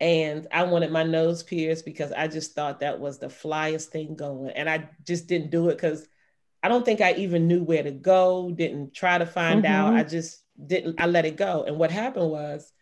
[0.00, 4.14] And I wanted my nose pierced because I just thought that was the flyest thing
[4.14, 4.50] going.
[4.50, 6.06] And I just didn't do it because
[6.62, 9.72] I don't think I even knew where to go, didn't try to find mm-hmm.
[9.72, 9.94] out.
[9.94, 11.64] I just didn't, I let it go.
[11.66, 12.72] And what happened was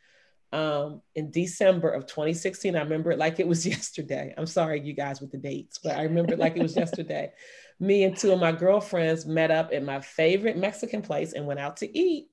[0.52, 2.76] um, in December of 2016.
[2.76, 4.35] I remember it like it was yesterday.
[4.37, 7.32] I'm sorry, you guys, with the dates, but I remember it like it was yesterday.
[7.78, 11.61] Me and two of my girlfriends met up at my favorite Mexican place and went
[11.61, 12.28] out to eat.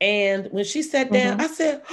[0.00, 1.40] And when she sat down, mm-hmm.
[1.40, 1.82] I said,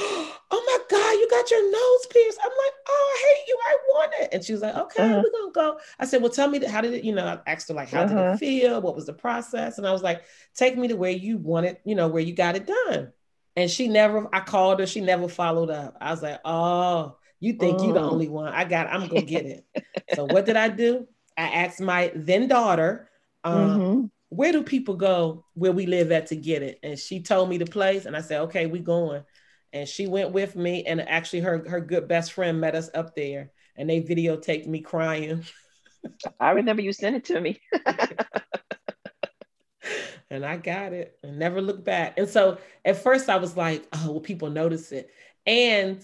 [0.53, 2.39] Oh my God, you got your nose pierced.
[2.43, 3.57] I'm like, Oh, I hate you.
[3.63, 4.29] I want it.
[4.33, 5.23] And she was like, Okay, uh-huh.
[5.23, 5.79] we're gonna go.
[5.97, 8.01] I said, Well, tell me how did it, you know, I asked her like, how
[8.01, 8.07] uh-huh.
[8.09, 8.37] did it uh-huh.
[8.37, 8.81] feel?
[8.81, 9.77] What was the process?
[9.77, 10.23] And I was like,
[10.55, 13.13] take me to where you want it, you know, where you got it done.
[13.55, 15.97] And she never, I called her, she never followed up.
[15.99, 17.87] I was like, Oh, you think mm.
[17.87, 18.11] you the mm.
[18.11, 18.53] only one.
[18.53, 19.65] I got, I'm gonna get it.
[20.15, 21.07] so what did I do?
[21.37, 23.09] I asked my then daughter,
[23.43, 24.05] um, mm-hmm.
[24.29, 26.79] where do people go where we live at to get it?
[26.83, 29.23] And she told me the place, and I said, okay, we going.
[29.73, 33.15] And she went with me, and actually her her good best friend met us up
[33.15, 35.45] there, and they videotaped me crying.
[36.39, 37.59] I remember you sent it to me.
[40.29, 42.17] and I got it and never looked back.
[42.17, 45.09] And so at first I was like, oh, well, people notice it.
[45.45, 46.03] And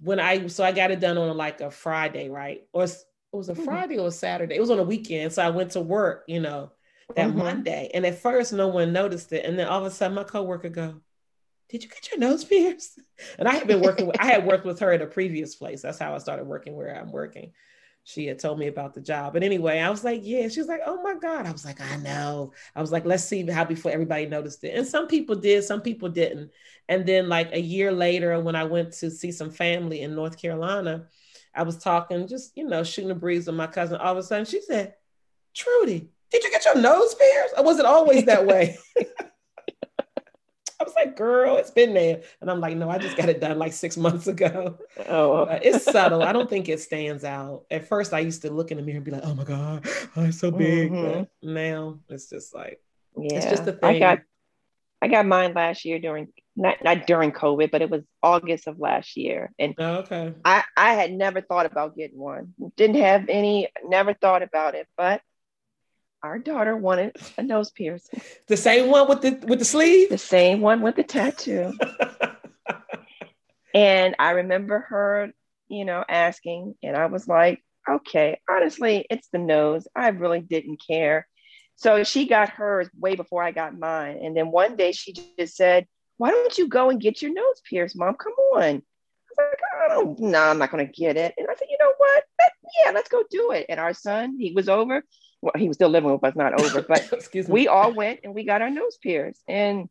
[0.00, 2.66] when I so I got it done on like a Friday, right?
[2.72, 2.96] Or it
[3.32, 3.64] was a mm-hmm.
[3.64, 4.54] Friday or a Saturday.
[4.54, 5.32] It was on a weekend.
[5.32, 6.70] So I went to work, you know,
[7.16, 7.38] that mm-hmm.
[7.38, 7.90] Monday.
[7.92, 9.44] And at first, no one noticed it.
[9.44, 11.00] And then all of a sudden, my coworker go,
[11.68, 13.00] did you get your nose pierced?
[13.38, 15.82] And I had been working with, I had worked with her at a previous place.
[15.82, 17.52] That's how I started working where I'm working.
[18.06, 19.32] She had told me about the job.
[19.32, 20.48] But anyway, I was like, yeah.
[20.48, 21.46] She was like, oh my God.
[21.46, 22.52] I was like, I know.
[22.76, 24.76] I was like, let's see how before everybody noticed it.
[24.76, 26.50] And some people did, some people didn't.
[26.88, 30.38] And then like a year later, when I went to see some family in North
[30.40, 31.06] Carolina,
[31.54, 33.96] I was talking, just, you know, shooting a breeze with my cousin.
[33.96, 34.94] All of a sudden she said,
[35.54, 37.54] Trudy, did you get your nose pierced?
[37.56, 38.76] Or was it always that way?
[40.94, 42.22] Was like, girl, it's been there.
[42.40, 44.78] And I'm like, no, I just got it done like six months ago.
[45.08, 46.22] Oh, it's subtle.
[46.22, 47.64] I don't think it stands out.
[47.70, 49.86] At first, I used to look in the mirror and be like, oh my God,
[50.16, 50.90] I'm so big.
[50.90, 51.18] Mm-hmm.
[51.20, 52.80] But now it's just like,
[53.16, 53.36] yeah.
[53.36, 53.96] it's just a thing.
[53.96, 54.18] I got,
[55.02, 58.78] I got mine last year during not not during COVID, but it was August of
[58.78, 59.52] last year.
[59.58, 60.34] And oh, okay.
[60.44, 62.54] I, I had never thought about getting one.
[62.76, 64.86] Didn't have any, never thought about it.
[64.96, 65.20] But
[66.24, 68.22] our daughter wanted a nose piercing.
[68.48, 70.08] The same one with the with the sleeve?
[70.08, 71.74] The same one with the tattoo.
[73.74, 75.32] and I remember her,
[75.68, 79.86] you know, asking, and I was like, okay, honestly, it's the nose.
[79.94, 81.28] I really didn't care.
[81.76, 84.20] So she got hers way before I got mine.
[84.22, 87.60] And then one day she just said, why don't you go and get your nose
[87.68, 88.14] pierced, mom?
[88.14, 88.62] Come on.
[88.62, 91.34] I was like, oh, I don't, no, I'm not going to get it.
[91.36, 92.24] And I said, you know what?
[92.84, 93.66] yeah, let's go do it.
[93.68, 95.02] And our son, he was over.
[95.44, 98.44] Well, he was still living with us, not over, but we all went and we
[98.44, 99.42] got our nose pierced.
[99.46, 99.90] And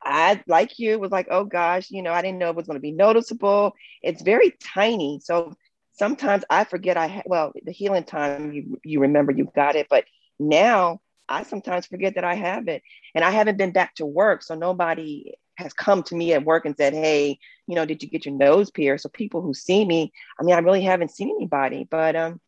[0.00, 2.76] I, like you, was like, oh gosh, you know, I didn't know it was going
[2.76, 3.74] to be noticeable.
[4.02, 5.18] It's very tiny.
[5.20, 5.56] So
[5.94, 9.88] sometimes I forget I, ha- well, the healing time, you, you remember you got it,
[9.90, 10.04] but
[10.38, 12.82] now I sometimes forget that I have it.
[13.16, 14.44] And I haven't been back to work.
[14.44, 18.08] So nobody has come to me at work and said, Hey, you know, did you
[18.08, 19.02] get your nose pierced?
[19.02, 21.88] So people who see me, I mean, I really haven't seen anybody.
[21.90, 22.40] But um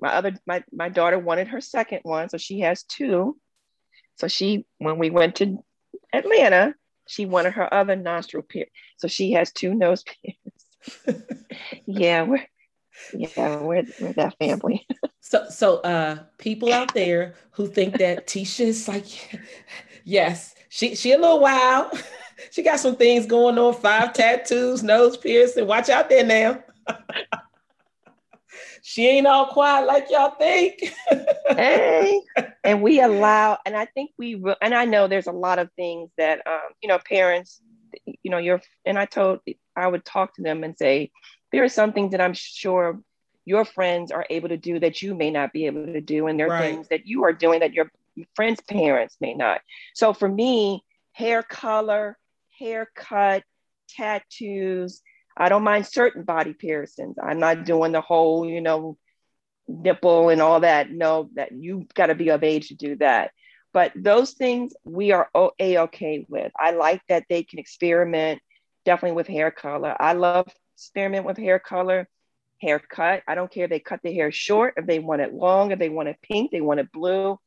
[0.00, 3.36] my other my, my daughter wanted her second one, so she has two.
[4.16, 5.58] So she when we went to
[6.12, 6.74] Atlanta,
[7.06, 8.72] she wanted her other nostril pierced.
[8.98, 11.22] So she has two nose pierced.
[11.86, 12.46] yeah, we're
[13.14, 14.86] yeah, we're, we're that family.
[15.20, 19.40] so, so uh, people out there who think that Tisha is like,
[20.04, 21.92] yes, she she a little wild.
[22.50, 23.74] she got some things going on.
[23.74, 25.66] Five tattoos, nose piercing.
[25.66, 26.62] Watch out there now.
[28.88, 30.78] She ain't all quiet like y'all think.
[31.48, 32.20] hey,
[32.62, 36.08] and we allow, and I think we, and I know there's a lot of things
[36.18, 37.60] that, um, you know, parents,
[38.22, 39.40] you know, you're, and I told,
[39.74, 41.10] I would talk to them and say,
[41.50, 43.00] there are some things that I'm sure
[43.44, 46.28] your friends are able to do that you may not be able to do.
[46.28, 46.72] And there are right.
[46.72, 47.90] things that you are doing that your
[48.36, 49.62] friends' parents may not.
[49.96, 52.16] So for me, hair color,
[52.56, 53.42] haircut,
[53.88, 55.02] tattoos,
[55.36, 57.16] I don't mind certain body piercings.
[57.22, 58.96] I'm not doing the whole, you know,
[59.68, 60.90] nipple and all that.
[60.90, 63.32] No, that you got to be of age to do that.
[63.72, 66.52] But those things we are a okay with.
[66.58, 68.40] I like that they can experiment
[68.86, 69.94] definitely with hair color.
[69.98, 72.08] I love experiment with hair color,
[72.62, 73.22] haircut.
[73.28, 75.78] I don't care if they cut the hair short, if they want it long, if
[75.78, 77.38] they want it pink, they want it blue.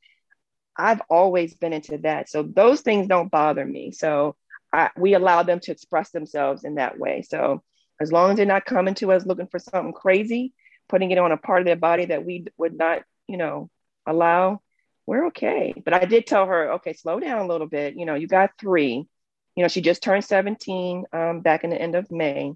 [0.77, 2.29] I've always been into that.
[2.29, 3.91] So those things don't bother me.
[3.91, 4.35] So
[4.71, 7.23] I, we allow them to express themselves in that way.
[7.23, 7.63] So
[7.99, 10.53] as long as they're not coming to us looking for something crazy,
[10.87, 13.69] putting it on a part of their body that we would not, you know,
[14.05, 14.61] allow,
[15.05, 15.73] we're okay.
[15.83, 17.95] But I did tell her, okay, slow down a little bit.
[17.95, 19.07] You know, you got three.
[19.55, 22.53] You know, she just turned 17 um, back in the end of May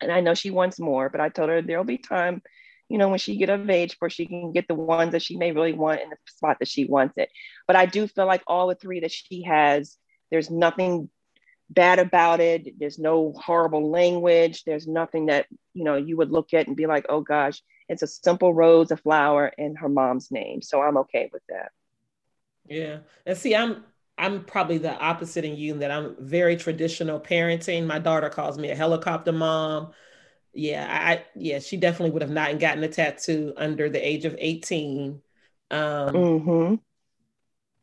[0.00, 2.42] and I know she wants more, but I told her there'll be time,
[2.88, 5.36] you know, when she get of age where she can get the ones that she
[5.36, 7.30] may really want in the spot that she wants it.
[7.66, 9.96] But I do feel like all the three that she has,
[10.30, 11.08] there's nothing
[11.70, 12.78] bad about it.
[12.78, 14.64] There's no horrible language.
[14.64, 18.02] There's nothing that, you know, you would look at and be like, oh gosh, it's
[18.02, 20.62] a simple rose, a flower, and her mom's name.
[20.62, 21.72] So I'm okay with that.
[22.68, 22.98] Yeah.
[23.24, 23.84] And see, I'm
[24.18, 27.86] I'm probably the opposite in you in that I'm very traditional parenting.
[27.86, 29.92] My daughter calls me a helicopter mom.
[30.54, 34.34] Yeah, I yeah, she definitely would have not gotten a tattoo under the age of
[34.38, 35.20] 18.
[35.70, 36.74] Um, mm-hmm.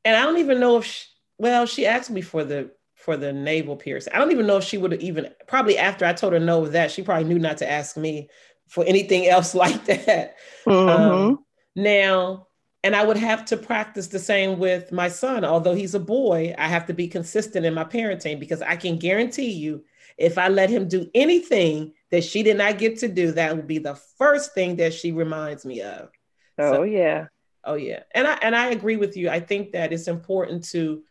[0.06, 1.06] And I don't even know if she,
[1.38, 2.72] well, she asked me for the
[3.04, 4.14] for the navel piercing.
[4.14, 6.62] I don't even know if she would have even probably after I told her no
[6.62, 8.30] with that, she probably knew not to ask me
[8.70, 10.38] for anything else like that.
[10.66, 10.90] Mm-hmm.
[10.90, 12.48] Um, now,
[12.82, 15.44] and I would have to practice the same with my son.
[15.44, 18.98] Although he's a boy, I have to be consistent in my parenting because I can
[18.98, 19.84] guarantee you,
[20.18, 23.68] if I let him do anything that she did not get to do, that would
[23.68, 26.10] be the first thing that she reminds me of.
[26.58, 27.28] Oh so, yeah.
[27.66, 28.04] Oh yeah.
[28.16, 29.30] And I and I agree with you.
[29.30, 31.04] I think that it's important to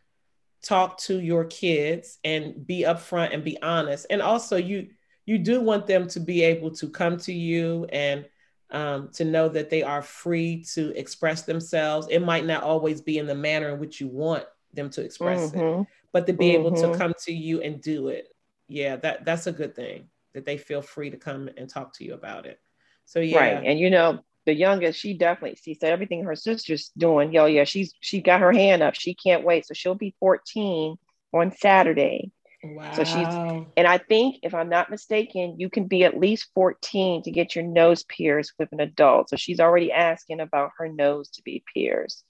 [0.63, 4.07] talk to your kids and be upfront and be honest.
[4.09, 4.89] And also you
[5.25, 8.25] you do want them to be able to come to you and
[8.71, 12.07] um, to know that they are free to express themselves.
[12.09, 15.51] It might not always be in the manner in which you want them to express
[15.51, 15.81] mm-hmm.
[15.81, 16.67] it, but to be mm-hmm.
[16.67, 16.97] able to mm-hmm.
[16.97, 18.29] come to you and do it.
[18.67, 22.03] Yeah, that that's a good thing that they feel free to come and talk to
[22.03, 22.59] you about it.
[23.05, 23.37] So yeah.
[23.37, 23.65] Right.
[23.65, 27.33] And you know, the youngest, she definitely she said everything her sister's doing.
[27.33, 28.95] Yo, yeah, she's she got her hand up.
[28.95, 29.65] She can't wait.
[29.65, 30.97] So she'll be 14
[31.33, 32.31] on Saturday.
[32.63, 32.93] Wow.
[32.93, 33.27] So she's,
[33.75, 37.55] and I think if I'm not mistaken, you can be at least 14 to get
[37.55, 39.29] your nose pierced with an adult.
[39.29, 42.23] So she's already asking about her nose to be pierced.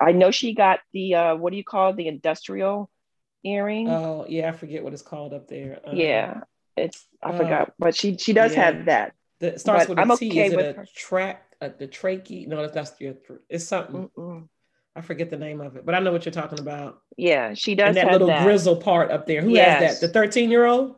[0.00, 1.96] I know she got the, uh, what do you call it?
[1.96, 2.90] the industrial
[3.44, 3.88] earring?
[3.88, 5.78] Oh, yeah, I forget what it's called up there.
[5.84, 6.40] Um, yeah,
[6.76, 8.64] it's, I uh, forgot, but she she does yeah.
[8.64, 9.12] have that.
[9.40, 10.30] The, it starts but with a I'm T.
[10.30, 10.86] Okay Is it a her.
[10.94, 12.46] track, uh, the trachea?
[12.48, 13.16] No, that's, that's
[13.48, 14.10] it's something.
[14.16, 14.48] Mm-mm.
[14.96, 17.00] I forget the name of it, but I know what you're talking about.
[17.16, 17.88] Yeah, she does.
[17.88, 18.42] And that little that.
[18.42, 19.42] grizzle part up there.
[19.42, 19.80] Who yes.
[19.80, 20.06] has that?
[20.08, 20.96] The 13 year old?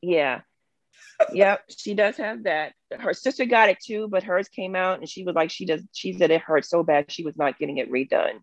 [0.00, 0.40] Yeah.
[1.32, 2.72] yep, she does have that.
[2.98, 5.82] Her sister got it too, but hers came out and she was like, she does,
[5.92, 8.40] she said it hurt so bad she was not getting it redone.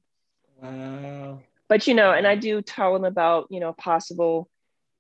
[0.62, 1.40] Wow.
[1.68, 4.50] But you know, and I do tell them about, you know, possible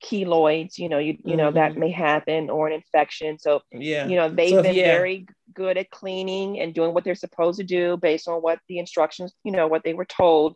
[0.04, 1.38] keloids, you know, you you mm-hmm.
[1.38, 1.80] know that mm-hmm.
[1.82, 3.38] may happen or an infection.
[3.38, 4.86] So yeah, you know, they've so, been yeah.
[4.86, 8.80] very good at cleaning and doing what they're supposed to do based on what the
[8.80, 10.56] instructions, you know, what they were told.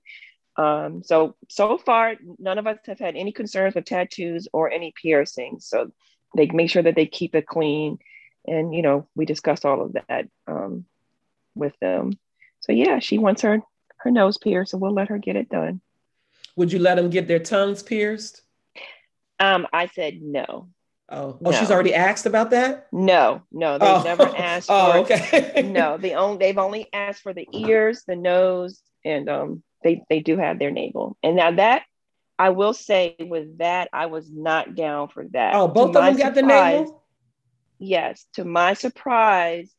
[0.58, 4.94] Um, so so far, none of us have had any concerns with tattoos or any
[5.02, 5.66] piercings.
[5.68, 5.92] So
[6.36, 8.00] they make sure that they keep it clean,
[8.48, 10.86] and you know, we discussed all of that um,
[11.56, 12.18] with them.
[12.62, 13.62] So yeah, she wants her
[13.98, 15.82] her nose pierced, so we'll let her get it done.
[16.56, 18.42] Would you let them get their tongues pierced?
[19.40, 20.70] Um, I said no.
[21.08, 22.88] Oh, oh, she's already asked about that.
[22.92, 24.04] No, no, they've oh.
[24.04, 24.70] never asked.
[24.72, 25.62] oh, okay.
[25.64, 30.20] no, they only they've only asked for the ears, the nose, and um, they they
[30.20, 31.16] do have their navel.
[31.22, 31.84] And now that
[32.40, 35.56] I will say, with that, I was not down for that.
[35.56, 37.04] Oh, both to of them got the navel.
[37.78, 39.72] Yes, to my surprise,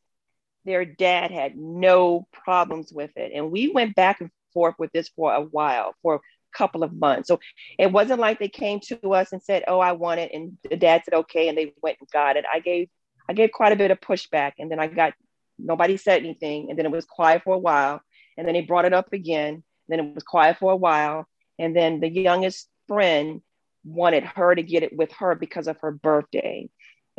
[0.65, 5.09] their dad had no problems with it, and we went back and forth with this
[5.09, 6.21] for a while, for
[6.57, 7.27] couple of months.
[7.27, 7.39] So
[7.77, 10.77] it wasn't like they came to us and said, "Oh, I want it," and the
[10.77, 12.45] dad said, "Okay," and they went and got it.
[12.51, 12.89] I gave
[13.29, 15.13] I gave quite a bit of pushback, and then I got
[15.59, 18.01] nobody said anything, and then it was quiet for a while,
[18.37, 19.63] and then they brought it up again.
[19.89, 21.27] Then it was quiet for a while,
[21.59, 23.41] and then the youngest friend
[23.83, 26.69] wanted her to get it with her because of her birthday.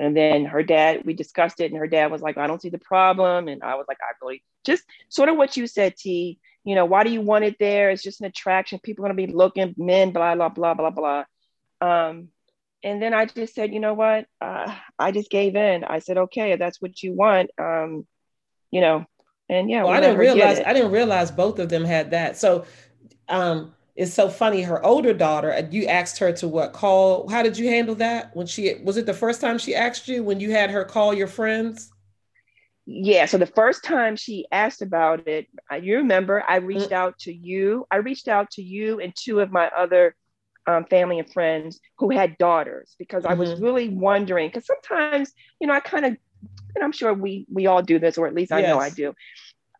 [0.00, 2.68] And then her dad, we discussed it, and her dad was like, I don't see
[2.68, 3.48] the problem.
[3.48, 6.84] And I was like, I really just sort of what you said, T you know,
[6.84, 7.88] why do you want it there?
[7.88, 8.78] It's just an attraction.
[8.82, 11.24] People are going to be looking, men, blah, blah, blah, blah, blah.
[11.80, 12.28] Um,
[12.84, 14.26] and then I just said, you know what?
[14.38, 15.82] Uh, I just gave in.
[15.82, 18.06] I said, okay, if that's what you want, um,
[18.70, 19.06] you know,
[19.48, 19.84] and yeah.
[19.84, 22.36] Well, I didn't realize, I didn't realize both of them had that.
[22.36, 22.66] So,
[23.30, 24.60] um, it's so funny.
[24.60, 27.30] Her older daughter, uh, you asked her to what call?
[27.30, 30.22] How did you handle that when she was it the first time she asked you
[30.22, 31.90] when you had her call your friends?
[32.90, 35.46] Yeah so the first time she asked about it
[35.82, 36.92] you remember i reached mm.
[36.92, 40.16] out to you i reached out to you and two of my other
[40.66, 43.32] um, family and friends who had daughters because mm-hmm.
[43.32, 43.62] i was mm-hmm.
[43.62, 46.16] really wondering because sometimes you know i kind of
[46.74, 48.68] and i'm sure we we all do this or at least i yes.
[48.68, 49.14] know i do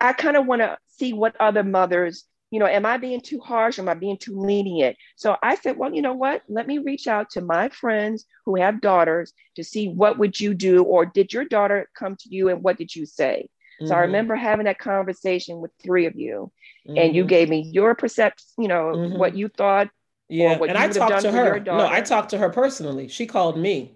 [0.03, 3.41] i kind of want to see what other mothers you know, am I being too
[3.41, 3.79] harsh?
[3.79, 4.97] Am I being too lenient?
[5.17, 6.43] So I said, well, you know what?
[6.49, 10.55] Let me reach out to my friends who have daughters to see what would you
[10.55, 13.49] do, or did your daughter come to you and what did you say?
[13.81, 13.89] Mm-hmm.
[13.89, 14.07] So I mm-hmm.
[14.07, 16.51] remember having that conversation with three of you,
[16.89, 16.99] mm-hmm.
[16.99, 17.29] and you mm-hmm.
[17.29, 19.19] gave me your perception, you know, mm-hmm.
[19.19, 19.91] what you thought.
[20.31, 21.61] Yeah, and I talked to her.
[21.61, 23.09] No, I talked to her personally.
[23.09, 23.95] She called me.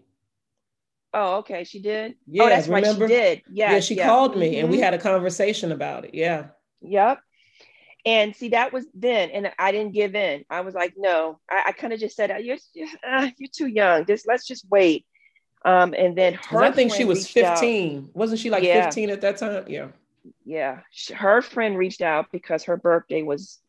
[1.15, 2.15] Oh, okay, she did.
[2.27, 3.05] Yeah, oh, that's remember?
[3.05, 3.11] right.
[3.11, 3.43] She did.
[3.53, 4.07] Yeah, yeah, she yeah.
[4.07, 4.85] called me, and we mm-hmm.
[4.85, 6.15] had a conversation about it.
[6.15, 6.47] Yeah.
[6.81, 7.21] Yep.
[8.05, 10.45] And see, that was then, and I didn't give in.
[10.51, 11.39] I was like, no.
[11.49, 12.59] I, I kind of just said, you're
[13.09, 14.07] uh, you're too young.
[14.07, 15.07] Just let's just wait.
[15.65, 17.99] Um, and then her, I think she was 15.
[17.99, 18.17] Out.
[18.17, 18.87] Wasn't she like yeah.
[18.87, 19.65] 15 at that time?
[19.69, 19.89] Yeah.
[20.45, 20.81] Yeah.
[21.15, 23.61] Her friend reached out because her birthday was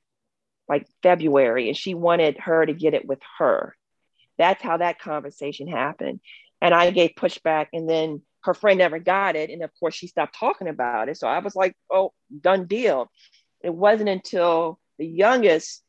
[0.67, 3.75] like February, and she wanted her to get it with her.
[4.39, 6.21] That's how that conversation happened.
[6.59, 9.51] And I gave pushback, and then her friend never got it.
[9.51, 11.17] And of course, she stopped talking about it.
[11.17, 13.11] So I was like, oh, done deal.
[13.63, 15.81] It wasn't until the youngest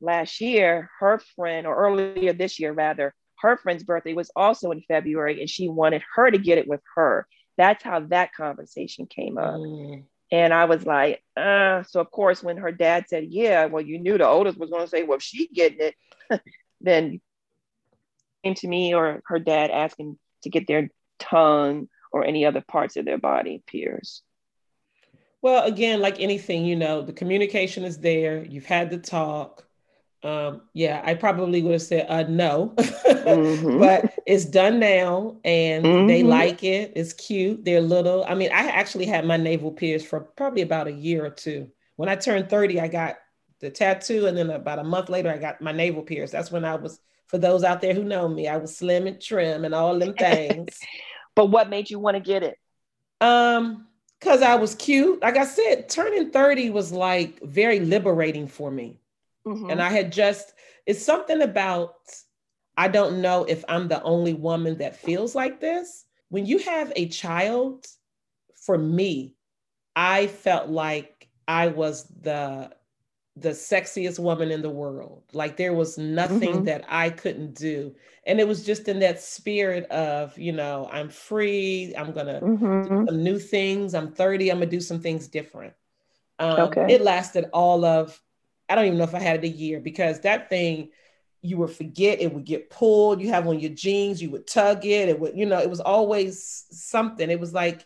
[0.00, 4.82] last year, her friend, or earlier this year, rather, her friend's birthday was also in
[4.82, 7.26] February, and she wanted her to get it with her.
[7.56, 9.54] That's how that conversation came up.
[9.54, 10.04] Mm.
[10.30, 13.98] And I was like, uh, so of course, when her dad said, yeah, well, you
[13.98, 15.92] knew the oldest was going to say, well, if she getting
[16.30, 16.42] it,
[16.80, 17.20] then
[18.42, 22.96] came to me or her dad asking to get their tongue or any other parts
[22.96, 24.22] of their body pierced.
[25.42, 28.44] Well, again, like anything, you know, the communication is there.
[28.44, 29.66] You've had the talk.
[30.22, 33.80] Um, yeah, I probably would have said uh, no, mm-hmm.
[33.80, 36.06] but it's done now, and mm-hmm.
[36.06, 36.92] they like it.
[36.94, 37.64] It's cute.
[37.64, 38.24] They're little.
[38.28, 41.72] I mean, I actually had my navel pierced for probably about a year or two.
[41.96, 43.16] When I turned thirty, I got
[43.58, 46.32] the tattoo, and then about a month later, I got my navel pierced.
[46.32, 47.00] That's when I was.
[47.26, 50.14] For those out there who know me, I was slim and trim and all them
[50.18, 50.78] things.
[51.34, 52.58] but what made you want to get it?
[53.22, 53.88] Um,
[54.22, 55.20] because I was cute.
[55.20, 59.00] Like I said, turning 30 was like very liberating for me.
[59.44, 59.70] Mm-hmm.
[59.70, 60.54] And I had just,
[60.86, 61.96] it's something about,
[62.76, 66.04] I don't know if I'm the only woman that feels like this.
[66.28, 67.84] When you have a child,
[68.54, 69.34] for me,
[69.96, 72.70] I felt like I was the
[73.36, 75.22] the sexiest woman in the world.
[75.32, 76.64] Like there was nothing mm-hmm.
[76.64, 77.94] that I couldn't do.
[78.26, 82.82] And it was just in that spirit of, you know, I'm free, I'm gonna mm-hmm.
[82.82, 83.94] do some new things.
[83.94, 85.72] I'm 30, I'm gonna do some things different.
[86.38, 86.86] Um, okay.
[86.90, 88.20] It lasted all of
[88.68, 90.90] I don't even know if I had it a year because that thing
[91.42, 93.20] you would forget it would get pulled.
[93.20, 95.08] You have on your jeans, you would tug it.
[95.08, 97.30] It would, you know, it was always something.
[97.30, 97.84] It was like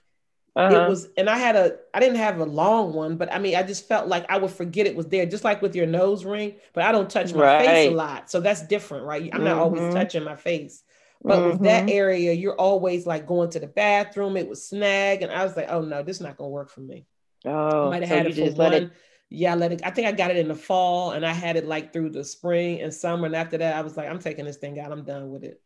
[0.57, 0.75] uh-huh.
[0.75, 3.57] it was, and I had a, I didn't have a long one, but I mean,
[3.57, 6.25] I just felt like I would forget it was there, just like with your nose
[6.25, 6.55] ring.
[6.73, 7.67] But I don't touch my right.
[7.67, 9.23] face a lot, so that's different, right?
[9.23, 9.45] I'm mm-hmm.
[9.45, 9.95] not always mm-hmm.
[9.95, 10.83] touching my face.
[11.23, 11.51] But mm-hmm.
[11.51, 11.97] with that mm-hmm.
[11.97, 14.37] area, you're always like going to the bathroom.
[14.37, 16.81] It was snag, and I was like, "Oh no, this is not gonna work for
[16.81, 17.07] me."
[17.45, 18.73] Oh, I might have so had it for one.
[18.73, 18.93] It
[19.29, 19.83] yeah, I let it.
[19.85, 22.25] I think I got it in the fall, and I had it like through the
[22.25, 23.27] spring and summer.
[23.27, 24.93] And after that, I was like, I'm taking this thing out.
[24.93, 25.61] I'm done with it.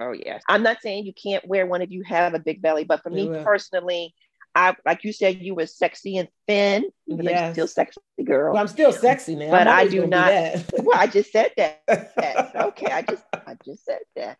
[0.00, 0.42] Oh yes.
[0.48, 3.10] I'm not saying you can't wear one if you have a big belly, but for
[3.10, 4.14] me personally,
[4.54, 6.90] I like you said, you were sexy and thin.
[7.06, 7.54] Yes.
[7.54, 8.54] still sexy, girl.
[8.54, 10.32] Well, I'm still sexy now, but I do not.
[10.72, 11.82] well, I just said that.
[12.56, 14.38] okay, I just I just said that.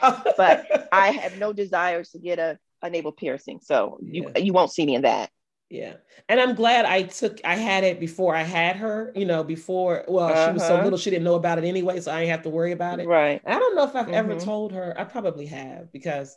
[0.36, 4.42] but I have no desires to get a, a navel piercing, so you yeah.
[4.42, 5.30] you won't see me in that.
[5.68, 5.94] Yeah.
[6.28, 10.04] And I'm glad I took I had it before I had her, you know, before
[10.06, 10.46] well, uh-huh.
[10.46, 10.84] she was so uh-huh.
[10.84, 13.06] little she didn't know about it anyway, so I didn't have to worry about it.
[13.06, 13.40] Right.
[13.44, 14.14] I don't know if I've mm-hmm.
[14.14, 14.94] ever told her.
[14.98, 16.36] I probably have because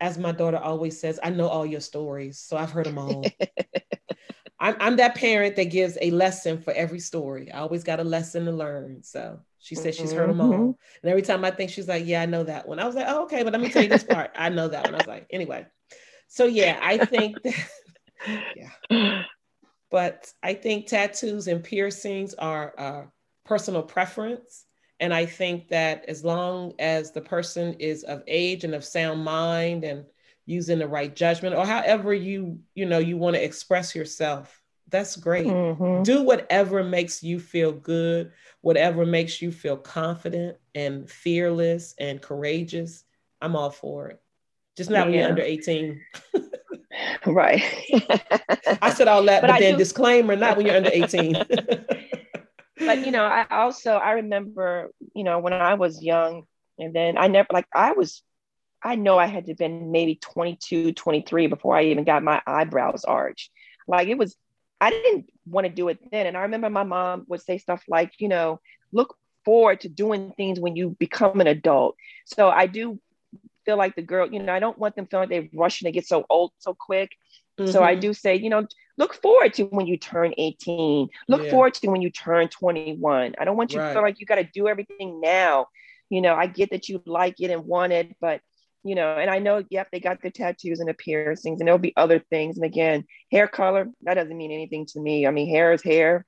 [0.00, 2.38] as my daughter always says, I know all your stories.
[2.38, 3.24] So I've heard them all.
[4.60, 7.50] I'm, I'm that parent that gives a lesson for every story.
[7.52, 9.02] I always got a lesson to learn.
[9.02, 10.52] So she says she's heard them all.
[10.52, 10.70] Mm-hmm.
[11.02, 12.78] And every time I think she's like, Yeah, I know that one.
[12.78, 14.30] I was like, Oh, okay, but let me tell you this part.
[14.36, 14.94] I know that one.
[14.94, 15.66] I was like, Anyway.
[16.28, 17.54] So yeah, I think that
[18.56, 19.22] yeah.
[19.90, 23.04] But I think tattoos and piercings are a
[23.44, 24.64] personal preference.
[24.98, 29.24] And I think that as long as the person is of age and of sound
[29.24, 30.04] mind and
[30.46, 35.16] using the right judgment or however you, you know, you want to express yourself, that's
[35.16, 35.46] great.
[35.46, 36.02] Mm-hmm.
[36.02, 43.04] Do whatever makes you feel good, whatever makes you feel confident and fearless and courageous.
[43.40, 44.20] I'm all for it.
[44.76, 45.04] Just not yeah.
[45.04, 46.00] when you're under 18.
[47.26, 47.62] Right.
[48.82, 51.34] I said all that, but, but then do- disclaimer, not when you're under 18.
[52.78, 56.44] but you know, I also I remember, you know, when I was young,
[56.78, 58.22] and then I never like I was
[58.84, 62.42] I know I had to have been maybe 22, 23 before I even got my
[62.46, 63.50] eyebrows arched.
[63.88, 64.36] Like it was,
[64.80, 66.26] I didn't want to do it then.
[66.26, 68.60] And I remember my mom would say stuff like, you know,
[68.92, 71.96] look forward to doing things when you become an adult.
[72.26, 73.00] So I do
[73.64, 75.92] feel like the girl, you know, I don't want them feeling like they're rushing to
[75.92, 77.12] get so old so quick.
[77.58, 77.70] Mm-hmm.
[77.70, 78.00] So I mm-hmm.
[78.00, 78.66] do say, you know,
[78.98, 81.08] look forward to when you turn 18.
[81.28, 81.50] Look yeah.
[81.50, 83.34] forward to when you turn 21.
[83.38, 83.88] I don't want you right.
[83.88, 85.68] to feel like you got to do everything now.
[86.10, 88.40] You know, I get that you like it and want it, but
[88.84, 91.78] you know, and I know, yep, they got the tattoos and the piercings, and there'll
[91.78, 92.56] be other things.
[92.56, 95.26] And again, hair color, that doesn't mean anything to me.
[95.26, 96.26] I mean, hair is hair.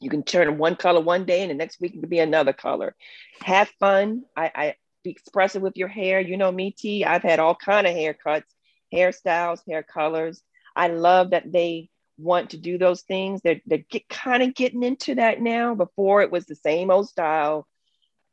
[0.00, 2.52] You can turn one color one day and the next week it could be another
[2.52, 2.94] color.
[3.42, 4.22] Have fun.
[4.36, 4.74] I, I
[5.04, 6.20] be expressive with your hair.
[6.20, 7.04] You know me, T.
[7.04, 8.44] I've had all kind of haircuts,
[8.92, 10.42] hairstyles, hair colors.
[10.74, 13.40] I love that they want to do those things.
[13.42, 15.74] They're, they're get, kind of getting into that now.
[15.74, 17.68] Before it was the same old style.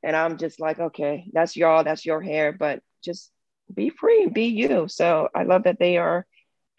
[0.01, 3.29] And I'm just like, okay, that's y'all, that's your hair, but just
[3.71, 4.87] be free, be you.
[4.87, 6.25] So I love that they are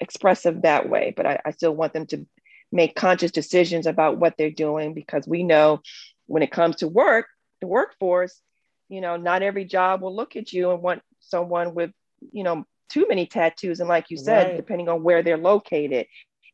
[0.01, 2.27] expressive that way, but I, I still want them to
[2.73, 5.81] make conscious decisions about what they're doing because we know
[6.27, 7.27] when it comes to work,
[7.61, 8.41] the workforce,
[8.93, 11.91] you know, not every job will look at you and want someone with,
[12.31, 13.81] you know, too many tattoos.
[13.81, 14.57] And like you said, right.
[14.57, 16.07] depending on where they're located,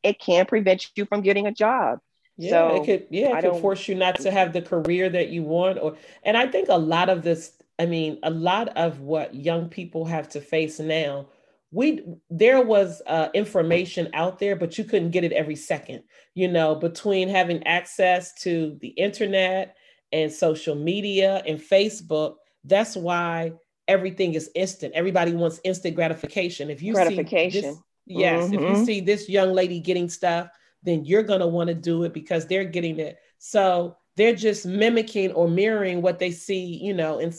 [0.05, 1.99] it can prevent you from getting a job.
[2.37, 5.09] Yeah, so it could yeah, it I could force you not to have the career
[5.11, 8.69] that you want or and I think a lot of this, I mean, a lot
[8.77, 11.27] of what young people have to face now
[11.71, 16.03] we there was uh, information out there but you couldn't get it every second
[16.35, 19.77] you know between having access to the internet
[20.13, 23.53] and social media and facebook that's why
[23.87, 27.63] everything is instant everybody wants instant gratification if you gratification.
[27.63, 28.55] see this, yes mm-hmm.
[28.55, 28.85] if you mm-hmm.
[28.85, 30.49] see this young lady getting stuff
[30.83, 34.67] then you're going to want to do it because they're getting it so they're just
[34.67, 37.35] mimicking or mirroring what they see you know and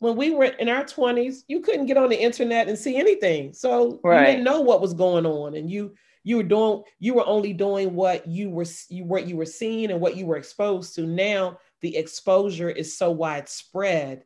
[0.00, 3.52] when we were in our 20s, you couldn't get on the internet and see anything.
[3.52, 4.20] So right.
[4.20, 5.54] you didn't know what was going on.
[5.54, 5.94] And you
[6.24, 9.90] you were doing you were only doing what you were you what you were seeing
[9.90, 11.02] and what you were exposed to.
[11.02, 14.24] Now the exposure is so widespread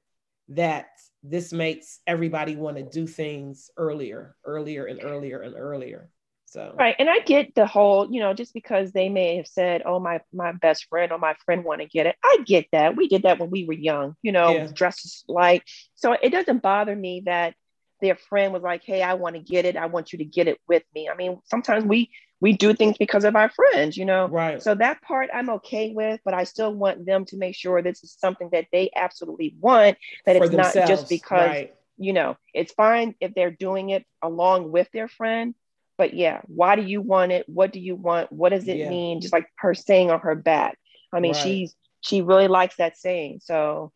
[0.49, 0.87] that
[1.23, 6.09] this makes everybody want to do things earlier, earlier and earlier and earlier.
[6.47, 9.83] So right, and I get the whole, you know, just because they may have said,
[9.87, 12.97] "Oh, my my best friend or my friend want to get it," I get that.
[12.97, 14.67] We did that when we were young, you know, yeah.
[14.67, 15.63] dresses like.
[15.95, 17.55] So it doesn't bother me that
[18.03, 19.77] their friend was like, "Hey, I want to get it.
[19.77, 22.11] I want you to get it with me." I mean, sometimes we
[22.43, 24.27] we do things because of our friends, you know.
[24.27, 24.61] Right.
[24.61, 28.03] So that part I'm okay with, but I still want them to make sure this
[28.03, 29.97] is something that they absolutely want.
[30.27, 31.49] That For it's not just because.
[31.49, 31.75] Right.
[31.99, 35.55] You know, it's fine if they're doing it along with their friend,
[35.99, 37.49] but yeah, why do you want it?
[37.49, 38.33] What do you want?
[38.33, 38.89] What does it yeah.
[38.89, 39.21] mean?
[39.21, 40.79] Just like her saying on her back.
[41.13, 41.43] I mean, right.
[41.43, 43.41] she's she really likes that saying.
[43.45, 43.93] So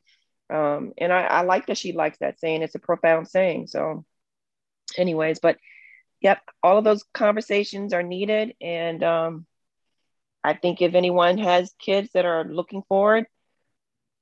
[0.50, 2.62] um, and I, I like that she likes that saying.
[2.62, 3.66] It's a profound saying.
[3.68, 4.04] So,
[4.96, 5.58] anyways, but
[6.26, 8.54] yep, all of those conversations are needed.
[8.60, 9.46] And um,
[10.42, 13.26] I think if anyone has kids that are looking forward,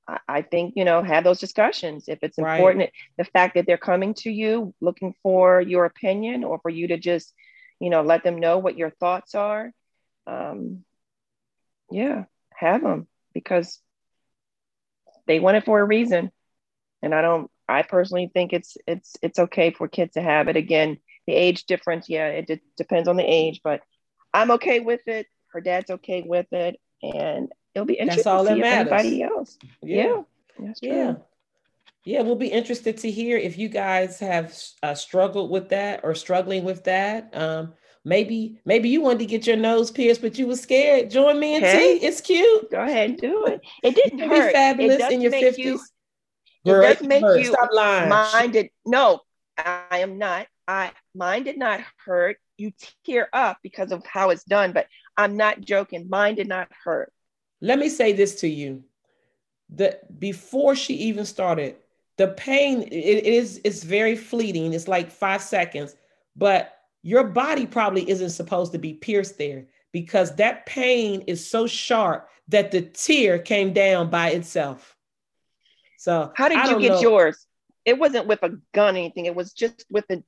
[0.07, 2.05] I, I think, you know, have those discussions.
[2.09, 2.93] If it's important, right.
[3.17, 6.99] the fact that they're coming to you looking for your opinion or for you to
[6.99, 7.33] just
[7.81, 9.73] you know let them know what your thoughts are
[10.27, 10.85] um,
[11.91, 12.25] yeah
[12.55, 13.81] have them because
[15.27, 16.31] they want it for a reason
[17.03, 20.57] and i don't i personally think it's it's it's okay for kids to have it
[20.57, 23.81] again the age difference yeah it d- depends on the age but
[24.33, 28.45] i'm okay with it her dad's okay with it and it'll be interesting that's all
[28.45, 28.93] to see that matters.
[28.93, 30.23] anybody else yeah
[30.59, 31.15] yeah, yeah.
[32.05, 36.15] Yeah, we'll be interested to hear if you guys have uh, struggled with that or
[36.15, 37.31] struggling with that.
[37.33, 37.73] Um,
[38.05, 41.11] maybe maybe you wanted to get your nose pierced, but you were scared.
[41.11, 42.07] Join me and hey, T.
[42.07, 42.71] It's cute.
[42.71, 43.63] Go ahead and do it.
[43.83, 44.49] It didn't hurt.
[44.49, 45.81] Be fabulous in your fifties.
[46.67, 47.39] It does make hurt.
[47.39, 48.11] you stop lying.
[48.11, 48.69] Minded.
[48.85, 49.21] No,
[49.57, 50.47] I am not.
[50.67, 52.39] I mine did not hurt.
[52.57, 52.73] You
[53.05, 54.87] tear up because of how it's done, but
[55.17, 56.09] I'm not joking.
[56.09, 57.13] Mine did not hurt.
[57.61, 58.85] Let me say this to you.
[59.71, 61.77] That before she even started,
[62.17, 65.97] the pain it, it is it's very fleeting it's like five seconds
[66.37, 71.67] but your body probably isn't supposed to be pierced there because that pain is so
[71.67, 74.97] sharp that the tear came down by itself
[75.99, 77.01] so how did you get know.
[77.01, 77.47] yours
[77.85, 80.23] it wasn't with a gun or anything it was just with the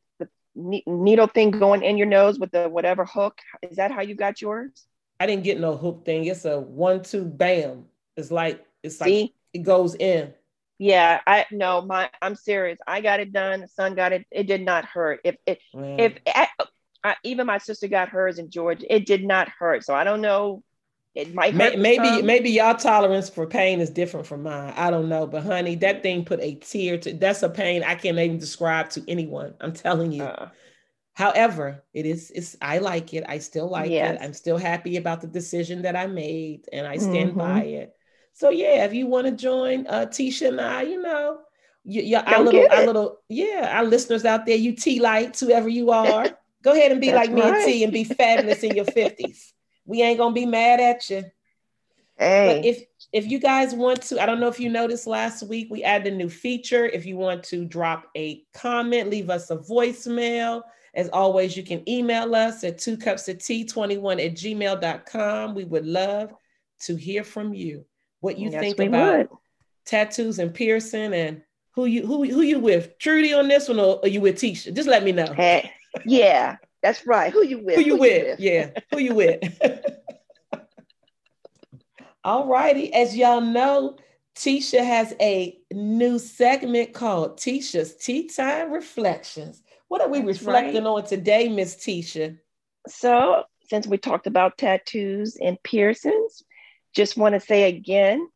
[0.57, 4.41] needle thing going in your nose with the whatever hook is that how you got
[4.41, 4.87] yours
[5.21, 7.85] i didn't get no hook thing it's a one two bam
[8.17, 9.35] it's like it's like See?
[9.53, 10.33] it goes in
[10.79, 12.79] yeah, I no, my I'm serious.
[12.87, 13.67] I got it done.
[13.69, 14.27] Son got it.
[14.31, 15.21] It did not hurt.
[15.25, 16.49] If it if I,
[17.03, 19.85] I, even my sister got hers in Georgia, it did not hurt.
[19.85, 20.63] So I don't know.
[21.17, 24.75] It might maybe maybe y'all tolerance for pain is different from mine.
[24.77, 27.15] I don't know, but honey, that thing put a tear to.
[27.15, 29.55] That's a pain I can't even describe to anyone.
[29.61, 30.25] I'm telling you.
[30.25, 30.51] Uh,
[31.17, 33.25] However, it is it's I like it.
[33.27, 34.21] I still like yes.
[34.21, 34.23] it.
[34.23, 37.39] I'm still happy about the decision that I made and I stand mm-hmm.
[37.39, 37.97] by it.
[38.35, 41.39] So yeah, if you want to join uh, Tisha and I, you know,
[41.85, 45.71] you, you our little, our little, yeah, our listeners out there, you T lights, whoever
[45.71, 46.29] you are,
[46.63, 49.55] go ahead and be like me and T and be fabulous in your fifties.
[49.87, 51.25] We ain't gonna be mad at you.
[52.19, 52.57] Hey.
[52.57, 55.69] But if if you guys want to, I don't know if you noticed last week,
[55.71, 56.87] we added a new feature.
[56.87, 60.63] If you want to drop a comment, leave us a voicemail.
[60.95, 65.55] As always, you can email us at two cups of tea 21 at gmail.com.
[65.55, 66.33] We would love
[66.81, 67.85] to hear from you
[68.21, 69.29] what you yes, think about would.
[69.85, 74.01] tattoos and piercing and who you who who you with Trudy on this one or
[74.03, 74.75] are you with Tisha?
[74.75, 75.31] Just let me know.
[75.35, 75.71] Hey,
[76.07, 77.33] yeah, that's right.
[77.33, 77.77] Who you with?
[77.77, 78.23] Who you, who with?
[78.23, 78.41] you with?
[78.41, 79.61] Yeah, who you with?
[82.25, 83.99] All righty, as y'all know,
[84.37, 89.63] Tisha has a new segment called Tisha's Tea Time Reflections.
[89.89, 90.91] What are we That's reflecting right.
[90.91, 92.37] on today, Miss Tisha?
[92.89, 96.43] So since we talked about tattoos and piercings,
[96.95, 98.29] just want to say again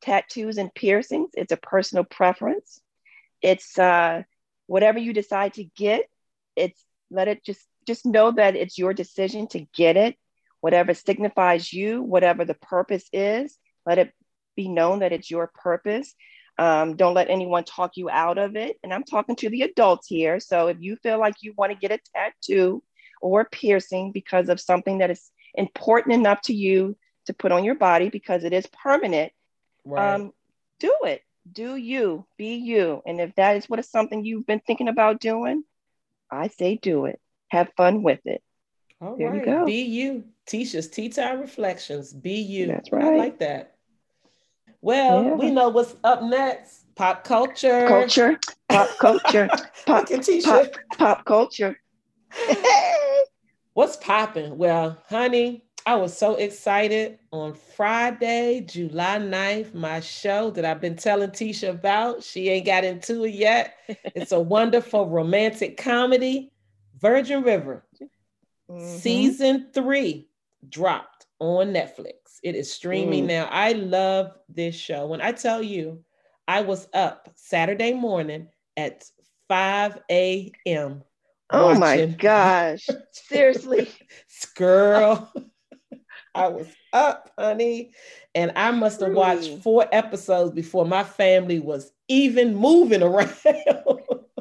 [0.00, 2.80] tattoos and piercings, it's a personal preference.
[3.42, 4.22] It's uh,
[4.66, 6.08] whatever you decide to get,
[6.56, 10.16] it's let it just just know that it's your decision to get it,
[10.60, 13.56] whatever signifies you, whatever the purpose is,
[13.86, 14.12] let it
[14.56, 16.14] be known that it's your purpose.
[16.58, 18.76] Um, don't let anyone talk you out of it.
[18.82, 20.40] And I'm talking to the adults here.
[20.40, 22.82] So if you feel like you want to get a tattoo
[23.22, 26.96] or piercing because of something that is important enough to you
[27.26, 29.32] to put on your body because it is permanent,
[29.84, 30.14] right.
[30.14, 30.32] um,
[30.80, 31.22] do it.
[31.50, 33.02] Do you, be you.
[33.06, 35.62] And if that is what is something you've been thinking about doing,
[36.30, 37.20] I say do it.
[37.48, 38.42] Have fun with it.
[39.00, 39.40] All there right.
[39.40, 39.66] you go.
[39.66, 40.24] Be you.
[40.46, 42.12] Tisha's Tea Time Reflections.
[42.12, 42.66] Be you.
[42.66, 43.04] That's right.
[43.04, 43.74] I like that.
[44.80, 45.34] Well, yeah.
[45.34, 46.84] we know what's up next.
[46.94, 47.86] Pop culture.
[47.86, 48.38] Culture.
[48.68, 49.48] Pop culture.
[49.86, 50.08] Pop,
[50.44, 50.66] pop,
[50.96, 51.78] pop culture.
[53.72, 54.58] what's popping?
[54.58, 60.96] Well, honey, I was so excited on Friday, July 9th, my show that I've been
[60.96, 62.22] telling Tisha about.
[62.22, 63.74] She ain't got into it yet.
[64.14, 66.52] It's a wonderful romantic comedy,
[67.00, 67.86] Virgin River.
[68.70, 68.98] Mm-hmm.
[68.98, 70.28] Season three
[70.68, 72.38] dropped on Netflix.
[72.42, 73.28] It is streaming mm.
[73.28, 73.48] now.
[73.50, 75.06] I love this show.
[75.06, 76.04] When I tell you,
[76.46, 79.04] I was up Saturday morning at
[79.48, 81.02] 5 a.m.
[81.50, 82.86] Oh my gosh.
[83.12, 83.88] Seriously.
[84.54, 85.32] Girl,
[86.38, 87.92] I was up, honey.
[88.34, 93.34] And I must have watched four episodes before my family was even moving around.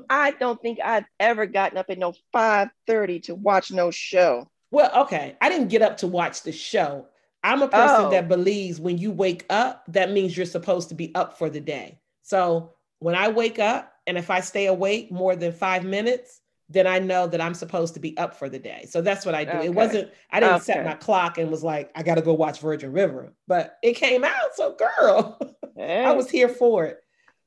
[0.09, 4.49] I don't think I've ever gotten up at no 5:30 to watch no show.
[4.71, 5.35] Well, okay.
[5.41, 7.07] I didn't get up to watch the show.
[7.43, 8.11] I'm a person oh.
[8.11, 11.61] that believes when you wake up, that means you're supposed to be up for the
[11.61, 11.99] day.
[12.23, 16.85] So when I wake up and if I stay awake more than five minutes, then
[16.85, 18.85] I know that I'm supposed to be up for the day.
[18.89, 19.51] So that's what I do.
[19.51, 19.65] Okay.
[19.67, 20.63] It wasn't, I didn't okay.
[20.63, 23.93] set my clock and was like, I got to go watch Virgin River, but it
[23.93, 24.55] came out.
[24.55, 25.39] So, girl,
[25.77, 26.03] hey.
[26.03, 26.99] I was here for it.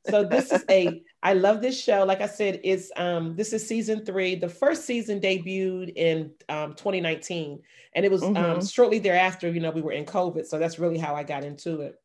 [0.09, 2.05] So this is a I love this show.
[2.05, 4.35] Like I said, it's um this is season three.
[4.35, 7.61] The first season debuted in um 2019,
[7.95, 8.53] and it was um, mm-hmm.
[8.53, 9.51] um shortly thereafter.
[9.51, 11.97] You know, we were in COVID, so that's really how I got into it.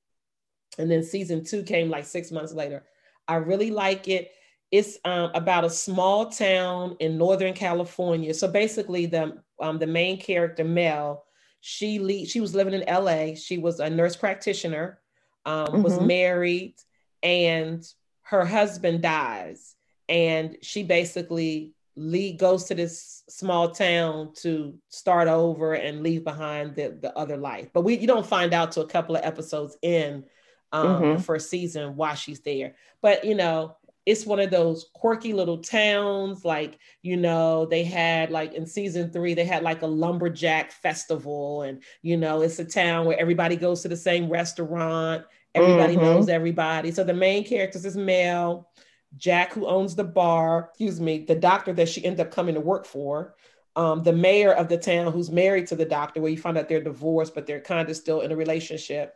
[0.78, 2.84] And then season two came like six months later.
[3.28, 4.32] I really like it.
[4.72, 8.34] It's um, about a small town in Northern California.
[8.34, 11.26] So basically, the um, the main character Mel,
[11.62, 13.36] she le- she was living in LA.
[13.36, 15.00] She was a nurse practitioner,
[15.46, 15.82] um, mm-hmm.
[15.84, 16.76] was married
[17.24, 17.86] and
[18.24, 19.76] her husband dies
[20.10, 26.76] and she basically leave, goes to this small town to start over and leave behind
[26.76, 29.78] the, the other life but we you don't find out till a couple of episodes
[29.82, 30.24] in
[30.72, 31.16] um, mm-hmm.
[31.16, 33.76] the first season why she's there but you know
[34.06, 39.12] it's one of those quirky little towns like you know they had like in season
[39.12, 43.56] three they had like a lumberjack festival and you know it's a town where everybody
[43.56, 45.26] goes to the same restaurant
[45.56, 46.04] Everybody mm-hmm.
[46.04, 46.92] knows everybody.
[46.92, 48.70] So the main characters is Mel,
[49.16, 52.62] Jack, who owns the bar, excuse me, the doctor that she ended up coming to
[52.62, 53.36] work for,
[53.78, 56.68] um, the mayor of the town who's married to the doctor, where you find out
[56.68, 59.16] they're divorced, but they're kind of still in a relationship.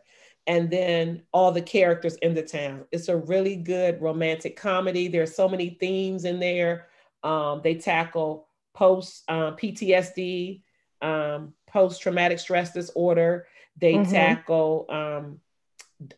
[0.50, 2.84] And then all the characters in the town.
[2.90, 5.06] It's a really good romantic comedy.
[5.06, 6.88] There's so many themes in there.
[7.22, 10.62] Um, they tackle post um, PTSD,
[11.02, 13.46] um, post traumatic stress disorder.
[13.76, 14.10] They mm-hmm.
[14.10, 15.40] tackle um,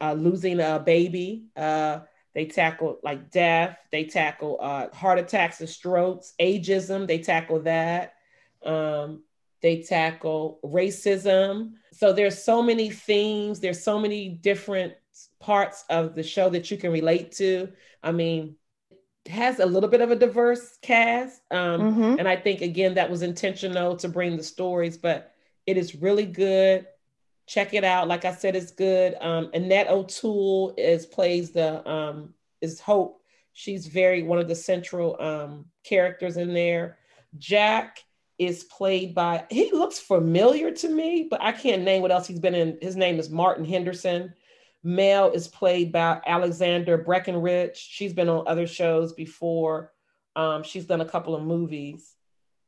[0.00, 1.48] uh, losing a baby.
[1.54, 2.00] Uh,
[2.34, 3.76] they tackle like death.
[3.90, 7.06] They tackle uh, heart attacks and strokes, ageism.
[7.06, 8.14] They tackle that.
[8.64, 9.24] Um,
[9.62, 11.72] they tackle racism.
[11.92, 13.60] So there's so many themes.
[13.60, 14.94] There's so many different
[15.40, 17.72] parts of the show that you can relate to.
[18.02, 18.56] I mean,
[19.24, 21.42] it has a little bit of a diverse cast.
[21.50, 22.16] Um, mm-hmm.
[22.18, 25.32] And I think, again, that was intentional to bring the stories, but
[25.66, 26.86] it is really good.
[27.46, 28.08] Check it out.
[28.08, 29.16] Like I said, it's good.
[29.20, 33.20] Um, Annette O'Toole is plays the um, is Hope.
[33.52, 36.98] She's very one of the central um, characters in there.
[37.38, 37.98] Jack
[38.46, 42.40] is played by he looks familiar to me, but I can't name what else he's
[42.40, 42.78] been in.
[42.80, 44.34] His name is Martin Henderson.
[44.84, 47.76] Mel is played by Alexandra Breckenridge.
[47.76, 49.92] She's been on other shows before.
[50.34, 52.14] Um, she's done a couple of movies.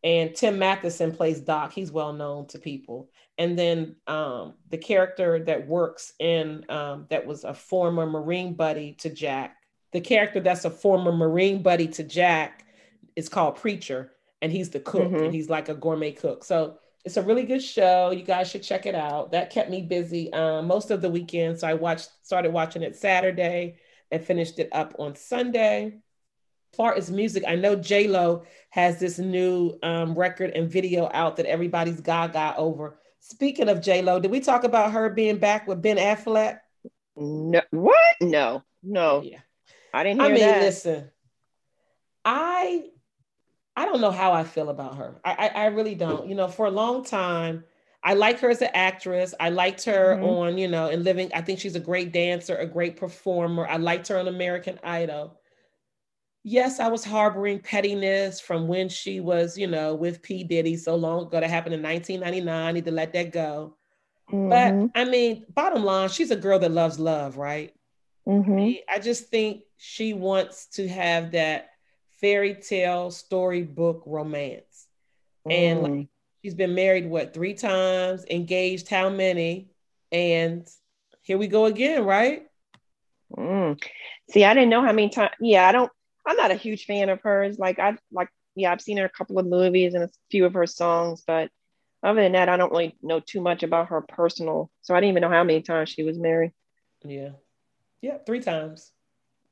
[0.04, 1.72] And Tim Matheson plays Doc.
[1.72, 3.08] He's well known to people
[3.38, 8.92] and then um, the character that works in um, that was a former marine buddy
[8.92, 9.56] to jack
[9.92, 12.66] the character that's a former marine buddy to jack
[13.16, 14.12] is called preacher
[14.44, 15.24] and he's the cook mm-hmm.
[15.24, 18.62] and he's like a gourmet cook so it's a really good show you guys should
[18.62, 22.10] check it out that kept me busy um, most of the weekend so i watched
[22.22, 23.76] started watching it saturday
[24.12, 25.86] and finished it up on sunday
[26.72, 31.08] As far as music, I know J Lo has this new um, record and video
[31.14, 32.98] out that everybody's gaga over.
[33.20, 36.58] Speaking of J Lo, did we talk about her being back with Ben Affleck?
[37.14, 38.16] No, what?
[38.20, 39.22] No, no.
[39.22, 39.38] Yeah.
[39.92, 40.62] I didn't hear I mean, that.
[40.62, 41.10] listen,
[42.24, 42.90] I
[43.76, 45.20] I don't know how I feel about her.
[45.24, 46.28] I, I, I really don't.
[46.28, 47.64] You know, for a long time,
[48.02, 49.34] I like her as an actress.
[49.40, 50.22] I liked her Mhm.
[50.22, 51.30] on, you know, in Living.
[51.34, 53.66] I think she's a great dancer, a great performer.
[53.66, 55.40] I liked her on American Idol.
[56.42, 60.44] Yes, I was harboring pettiness from when she was, you know, with P.
[60.44, 61.40] Diddy so long ago.
[61.40, 62.66] That happened in 1999.
[62.66, 63.76] I need to let that go.
[64.30, 67.74] Mhm, But I mean, bottom line, she's a girl that loves love, right?
[68.26, 68.74] mhm.
[68.88, 71.70] I just think she wants to have that
[72.24, 74.86] fairy tale storybook romance.
[75.44, 76.08] And like, Mm.
[76.42, 79.68] she's been married, what, three times, engaged, how many?
[80.10, 80.66] And
[81.20, 82.46] here we go again, right?
[83.36, 83.78] Mm.
[84.30, 85.32] See, I didn't know how many times.
[85.38, 85.92] Yeah, I don't.
[86.26, 87.58] I'm not a huge fan of hers.
[87.58, 90.54] Like I've like yeah, I've seen her a couple of movies and a few of
[90.54, 91.50] her songs, but
[92.02, 94.70] other than that, I don't really know too much about her personal.
[94.80, 96.52] So I didn't even know how many times she was married.
[97.04, 97.32] Yeah.
[98.00, 98.92] Yeah, three times.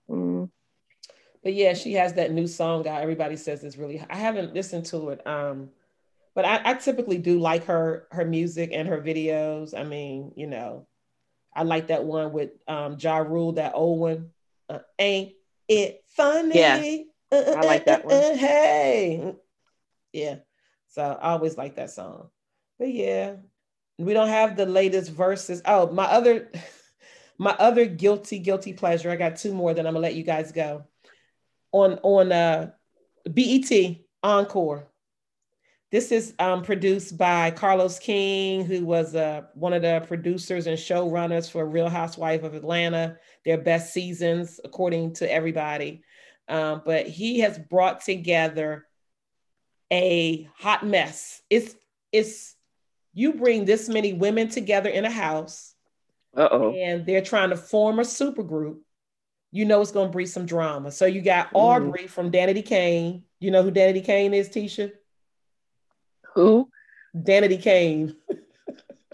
[0.08, 0.48] Mm.
[1.42, 3.02] But yeah, she has that new song out.
[3.02, 5.26] Everybody says it's really I haven't listened to it.
[5.26, 5.70] Um,
[6.34, 9.78] but I, I typically do like her her music and her videos.
[9.78, 10.86] I mean, you know,
[11.54, 14.30] I like that one with um Ja Rule, that old one.
[14.68, 15.32] Uh, ain't
[15.68, 17.06] it funny?
[17.30, 18.14] Yeah, Uh, I like that one.
[18.14, 19.34] uh, hey.
[20.12, 20.36] Yeah.
[20.88, 22.28] So I always like that song.
[22.78, 23.36] But yeah,
[23.98, 25.62] we don't have the latest verses.
[25.64, 26.50] Oh, my other
[27.38, 29.10] my other guilty guilty pleasure.
[29.10, 29.74] I got two more.
[29.74, 30.84] Then I'm gonna let you guys go.
[31.72, 32.70] On on uh,
[33.32, 33.70] BET
[34.22, 34.88] Encore.
[35.90, 40.78] This is um, produced by Carlos King, who was uh, one of the producers and
[40.78, 46.02] showrunners for Real Housewife of Atlanta, their best seasons, according to everybody.
[46.48, 48.86] Um, but he has brought together
[49.92, 51.42] a hot mess.
[51.50, 51.74] It's
[52.10, 52.56] it's
[53.12, 55.74] you bring this many women together in a house
[56.34, 56.72] Uh oh.
[56.72, 58.82] and they're trying to form a super group,
[59.52, 60.90] you know it's going to breed some drama.
[60.90, 61.50] So you got.
[61.52, 62.06] Aubrey mm-hmm.
[62.08, 63.22] from Danity Kane.
[63.38, 64.90] You know who Danity Kane is, Tisha?
[66.34, 66.68] Who?
[67.14, 68.16] Danity Kane.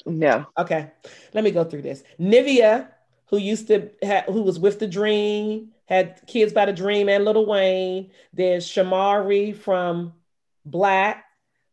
[0.06, 0.46] No.
[0.58, 0.90] Okay,
[1.34, 2.02] let me go through this.
[2.18, 2.88] Nivea,
[3.26, 7.24] who used to ha- who was with the Dream, had kids by the Dream and
[7.24, 8.10] Little Wayne.
[8.32, 10.14] There's Shamari from
[10.68, 11.20] Blaque,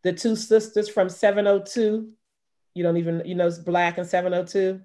[0.04, 2.10] the two sisters from 702.
[2.74, 4.82] You don't even you know it's Blaque and 702.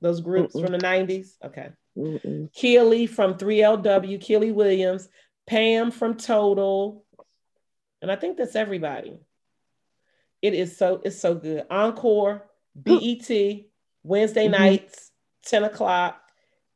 [0.00, 0.62] Those groups Mm-mm.
[0.62, 1.34] from the 90s.
[1.44, 1.70] Okay.
[1.96, 2.52] Mm-mm.
[2.52, 5.08] Kiely from 3LW, Kiely Williams,
[5.46, 7.04] Pam from Total,
[8.02, 9.18] and I think that's everybody.
[10.42, 11.64] It is so it's so good.
[11.70, 13.30] Encore, BET,
[14.02, 14.50] Wednesday Mhm.
[14.50, 15.12] nights,
[15.46, 16.20] 10 o'clock.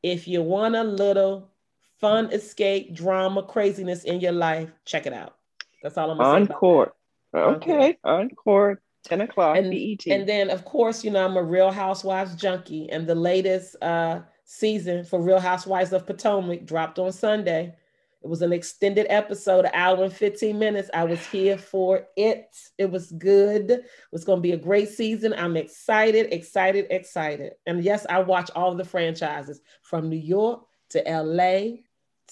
[0.03, 1.51] If you want a little
[2.01, 5.35] fun escape, drama, craziness in your life, check it out.
[5.83, 6.53] That's all I'm gonna say.
[6.53, 6.95] Encore.
[7.35, 7.55] Encore.
[7.57, 7.99] Okay.
[8.05, 8.81] Encore.
[9.05, 9.57] 10 o'clock.
[9.59, 10.07] And- BET.
[10.07, 14.21] And then, of course, you know I'm a Real Housewives junkie, and the latest uh,
[14.49, 17.75] season for Real Housewives of Potomac dropped on Sunday.
[18.23, 20.89] It was an extended episode, an hour and 15 minutes.
[20.95, 22.57] I was here for it.
[22.79, 23.71] It was good.
[23.71, 25.35] It was going to be a great season.
[25.35, 27.53] I'm excited, excited, excited.
[27.67, 31.83] And yes, I watch all the franchises from New York to LA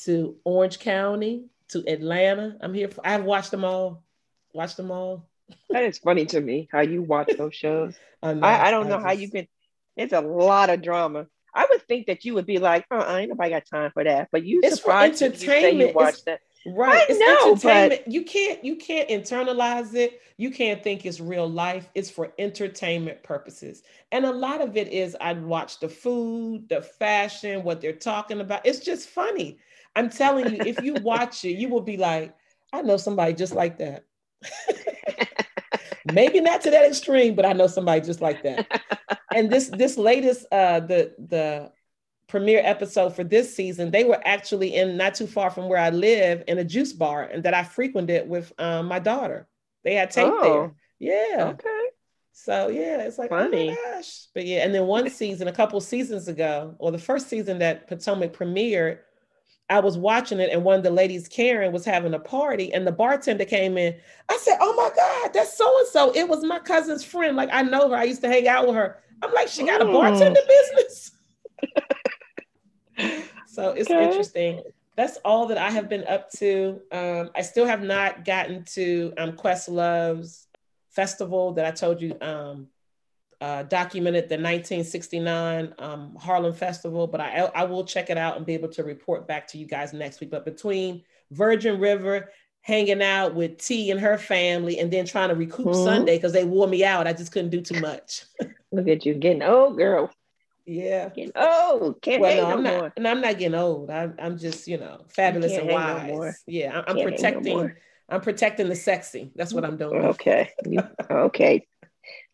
[0.04, 2.56] to Orange County to Atlanta.
[2.62, 2.88] I'm here.
[2.88, 4.04] For, I've watched them all.
[4.54, 5.28] Watched them all.
[5.68, 7.94] that is funny to me how you watch those shows.
[8.22, 9.46] know, I, I don't know how you can.
[9.96, 11.26] It's a lot of drama.
[11.57, 14.04] I would think that you would be like, uh, uh ain't nobody got time for
[14.04, 14.28] that.
[14.30, 15.94] But you It's for surprised me when you you entertainment.
[15.96, 16.40] watch that.
[16.66, 16.98] Right.
[16.98, 18.02] I it's know, entertainment.
[18.07, 20.20] You can't you can't internalize it.
[20.36, 21.88] You can't think it's real life.
[21.94, 23.82] It's for entertainment purposes.
[24.12, 28.40] And a lot of it is I watch the food, the fashion, what they're talking
[28.40, 28.66] about.
[28.66, 29.59] It's just funny.
[29.94, 32.34] I'm telling you, if you watch it, you will be like,
[32.72, 34.04] I know somebody just like that.
[36.12, 38.82] Maybe not to that extreme, but I know somebody just like that.
[39.37, 41.70] and this this latest uh the the
[42.28, 45.91] premiere episode for this season, they were actually in not too far from where I
[45.91, 49.47] live in a juice bar and that I frequented with um, my daughter.
[49.84, 50.43] They had tape Oh.
[50.43, 50.74] there.
[50.99, 51.51] Yeah.
[51.51, 51.82] Okay.
[52.32, 53.70] So yeah, it's like Funny.
[53.70, 54.26] oh my gosh.
[54.34, 57.87] But yeah, and then one season, a couple seasons ago, or the first season that
[57.87, 58.99] Potomac premiered,
[59.70, 62.87] I was watching it, and one of the ladies, Karen, was having a party, and
[62.87, 63.95] the bartender came in.
[64.28, 66.12] I said, "Oh my God, that's so and so.
[66.14, 67.37] It was my cousin's friend.
[67.37, 67.97] Like I know her.
[67.97, 68.99] I used to hang out with her.
[69.22, 69.92] I'm like, she got a Mm.
[69.92, 71.10] bartender business."
[73.46, 74.04] so it's Okay.
[74.04, 74.62] interesting.
[74.96, 76.80] That's all that I have been up to.
[76.90, 80.46] Um, I still have not gotten to um, Questlove's
[80.90, 82.68] festival that I told you um,
[83.40, 88.46] uh, documented the 1969 um, Harlem Festival, but I, I will check it out and
[88.46, 90.30] be able to report back to you guys next week.
[90.30, 92.30] But between Virgin River,
[92.62, 95.84] hanging out with T and her family, and then trying to recoup mm-hmm.
[95.84, 98.24] Sunday because they wore me out, I just couldn't do too much.
[98.76, 100.12] Look at you getting old, girl.
[100.66, 101.08] Yeah.
[101.08, 102.02] Getting old.
[102.02, 102.92] Can't well, no, I'm no not, more.
[102.96, 103.88] And I'm not getting old.
[103.90, 106.10] I'm, I'm just, you know, fabulous and wise.
[106.10, 107.56] No yeah, I'm, I'm protecting.
[107.56, 107.70] No
[108.08, 109.32] I'm protecting the sexy.
[109.34, 110.04] That's what I'm doing.
[110.04, 110.50] Okay.
[110.64, 111.66] You, okay.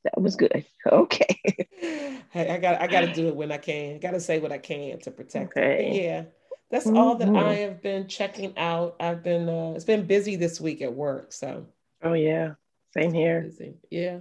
[0.04, 0.64] That was good.
[0.90, 1.40] Okay.
[2.30, 4.00] hey, I got I got to do it when I can.
[4.00, 5.56] Got to say what I can to protect.
[5.56, 6.02] Okay.
[6.04, 6.24] Yeah.
[6.70, 6.96] That's mm-hmm.
[6.96, 7.62] all that I mm-hmm.
[7.62, 8.96] have been checking out.
[8.98, 11.32] I've been uh, it's been busy this week at work.
[11.32, 11.66] So.
[12.02, 12.54] Oh yeah.
[12.96, 13.42] Same here.
[13.42, 13.74] Busy.
[13.90, 14.18] Yeah.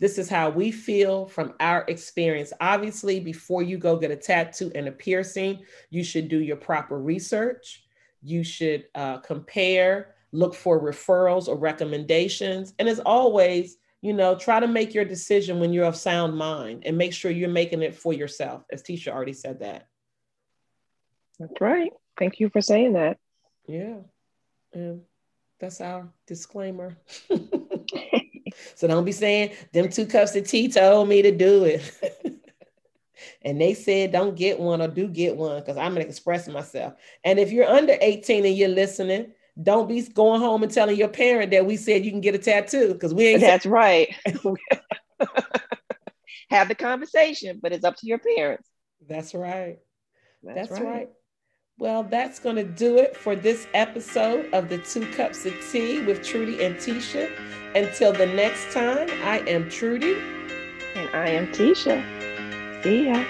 [0.00, 2.54] This is how we feel from our experience.
[2.60, 6.98] Obviously, before you go get a tattoo and a piercing, you should do your proper
[6.98, 7.84] research.
[8.22, 12.72] You should uh, compare, look for referrals or recommendations.
[12.78, 16.84] And as always, you know, try to make your decision when you're of sound mind
[16.86, 19.86] and make sure you're making it for yourself, as Tisha already said that.
[21.38, 21.92] That's right.
[22.18, 23.18] Thank you for saying that.
[23.66, 23.98] Yeah.
[24.72, 25.02] And
[25.58, 26.96] that's our disclaimer.
[28.74, 31.82] So don't be saying them two cups of tea told me to do it.
[33.42, 36.94] and they said don't get one or do get one because I'm gonna express myself.
[37.24, 39.32] And if you're under 18 and you're listening,
[39.62, 42.38] don't be going home and telling your parent that we said you can get a
[42.38, 43.40] tattoo because we ain't.
[43.40, 44.14] That's right.
[46.50, 48.68] Have the conversation, but it's up to your parents.
[49.08, 49.78] That's right.
[50.42, 50.88] That's, That's right.
[50.88, 51.08] right.
[51.80, 56.02] Well, that's going to do it for this episode of the Two Cups of Tea
[56.02, 57.30] with Trudy and Tisha.
[57.74, 60.14] Until the next time, I am Trudy.
[60.94, 62.04] And I am Tisha.
[62.84, 63.24] See ya.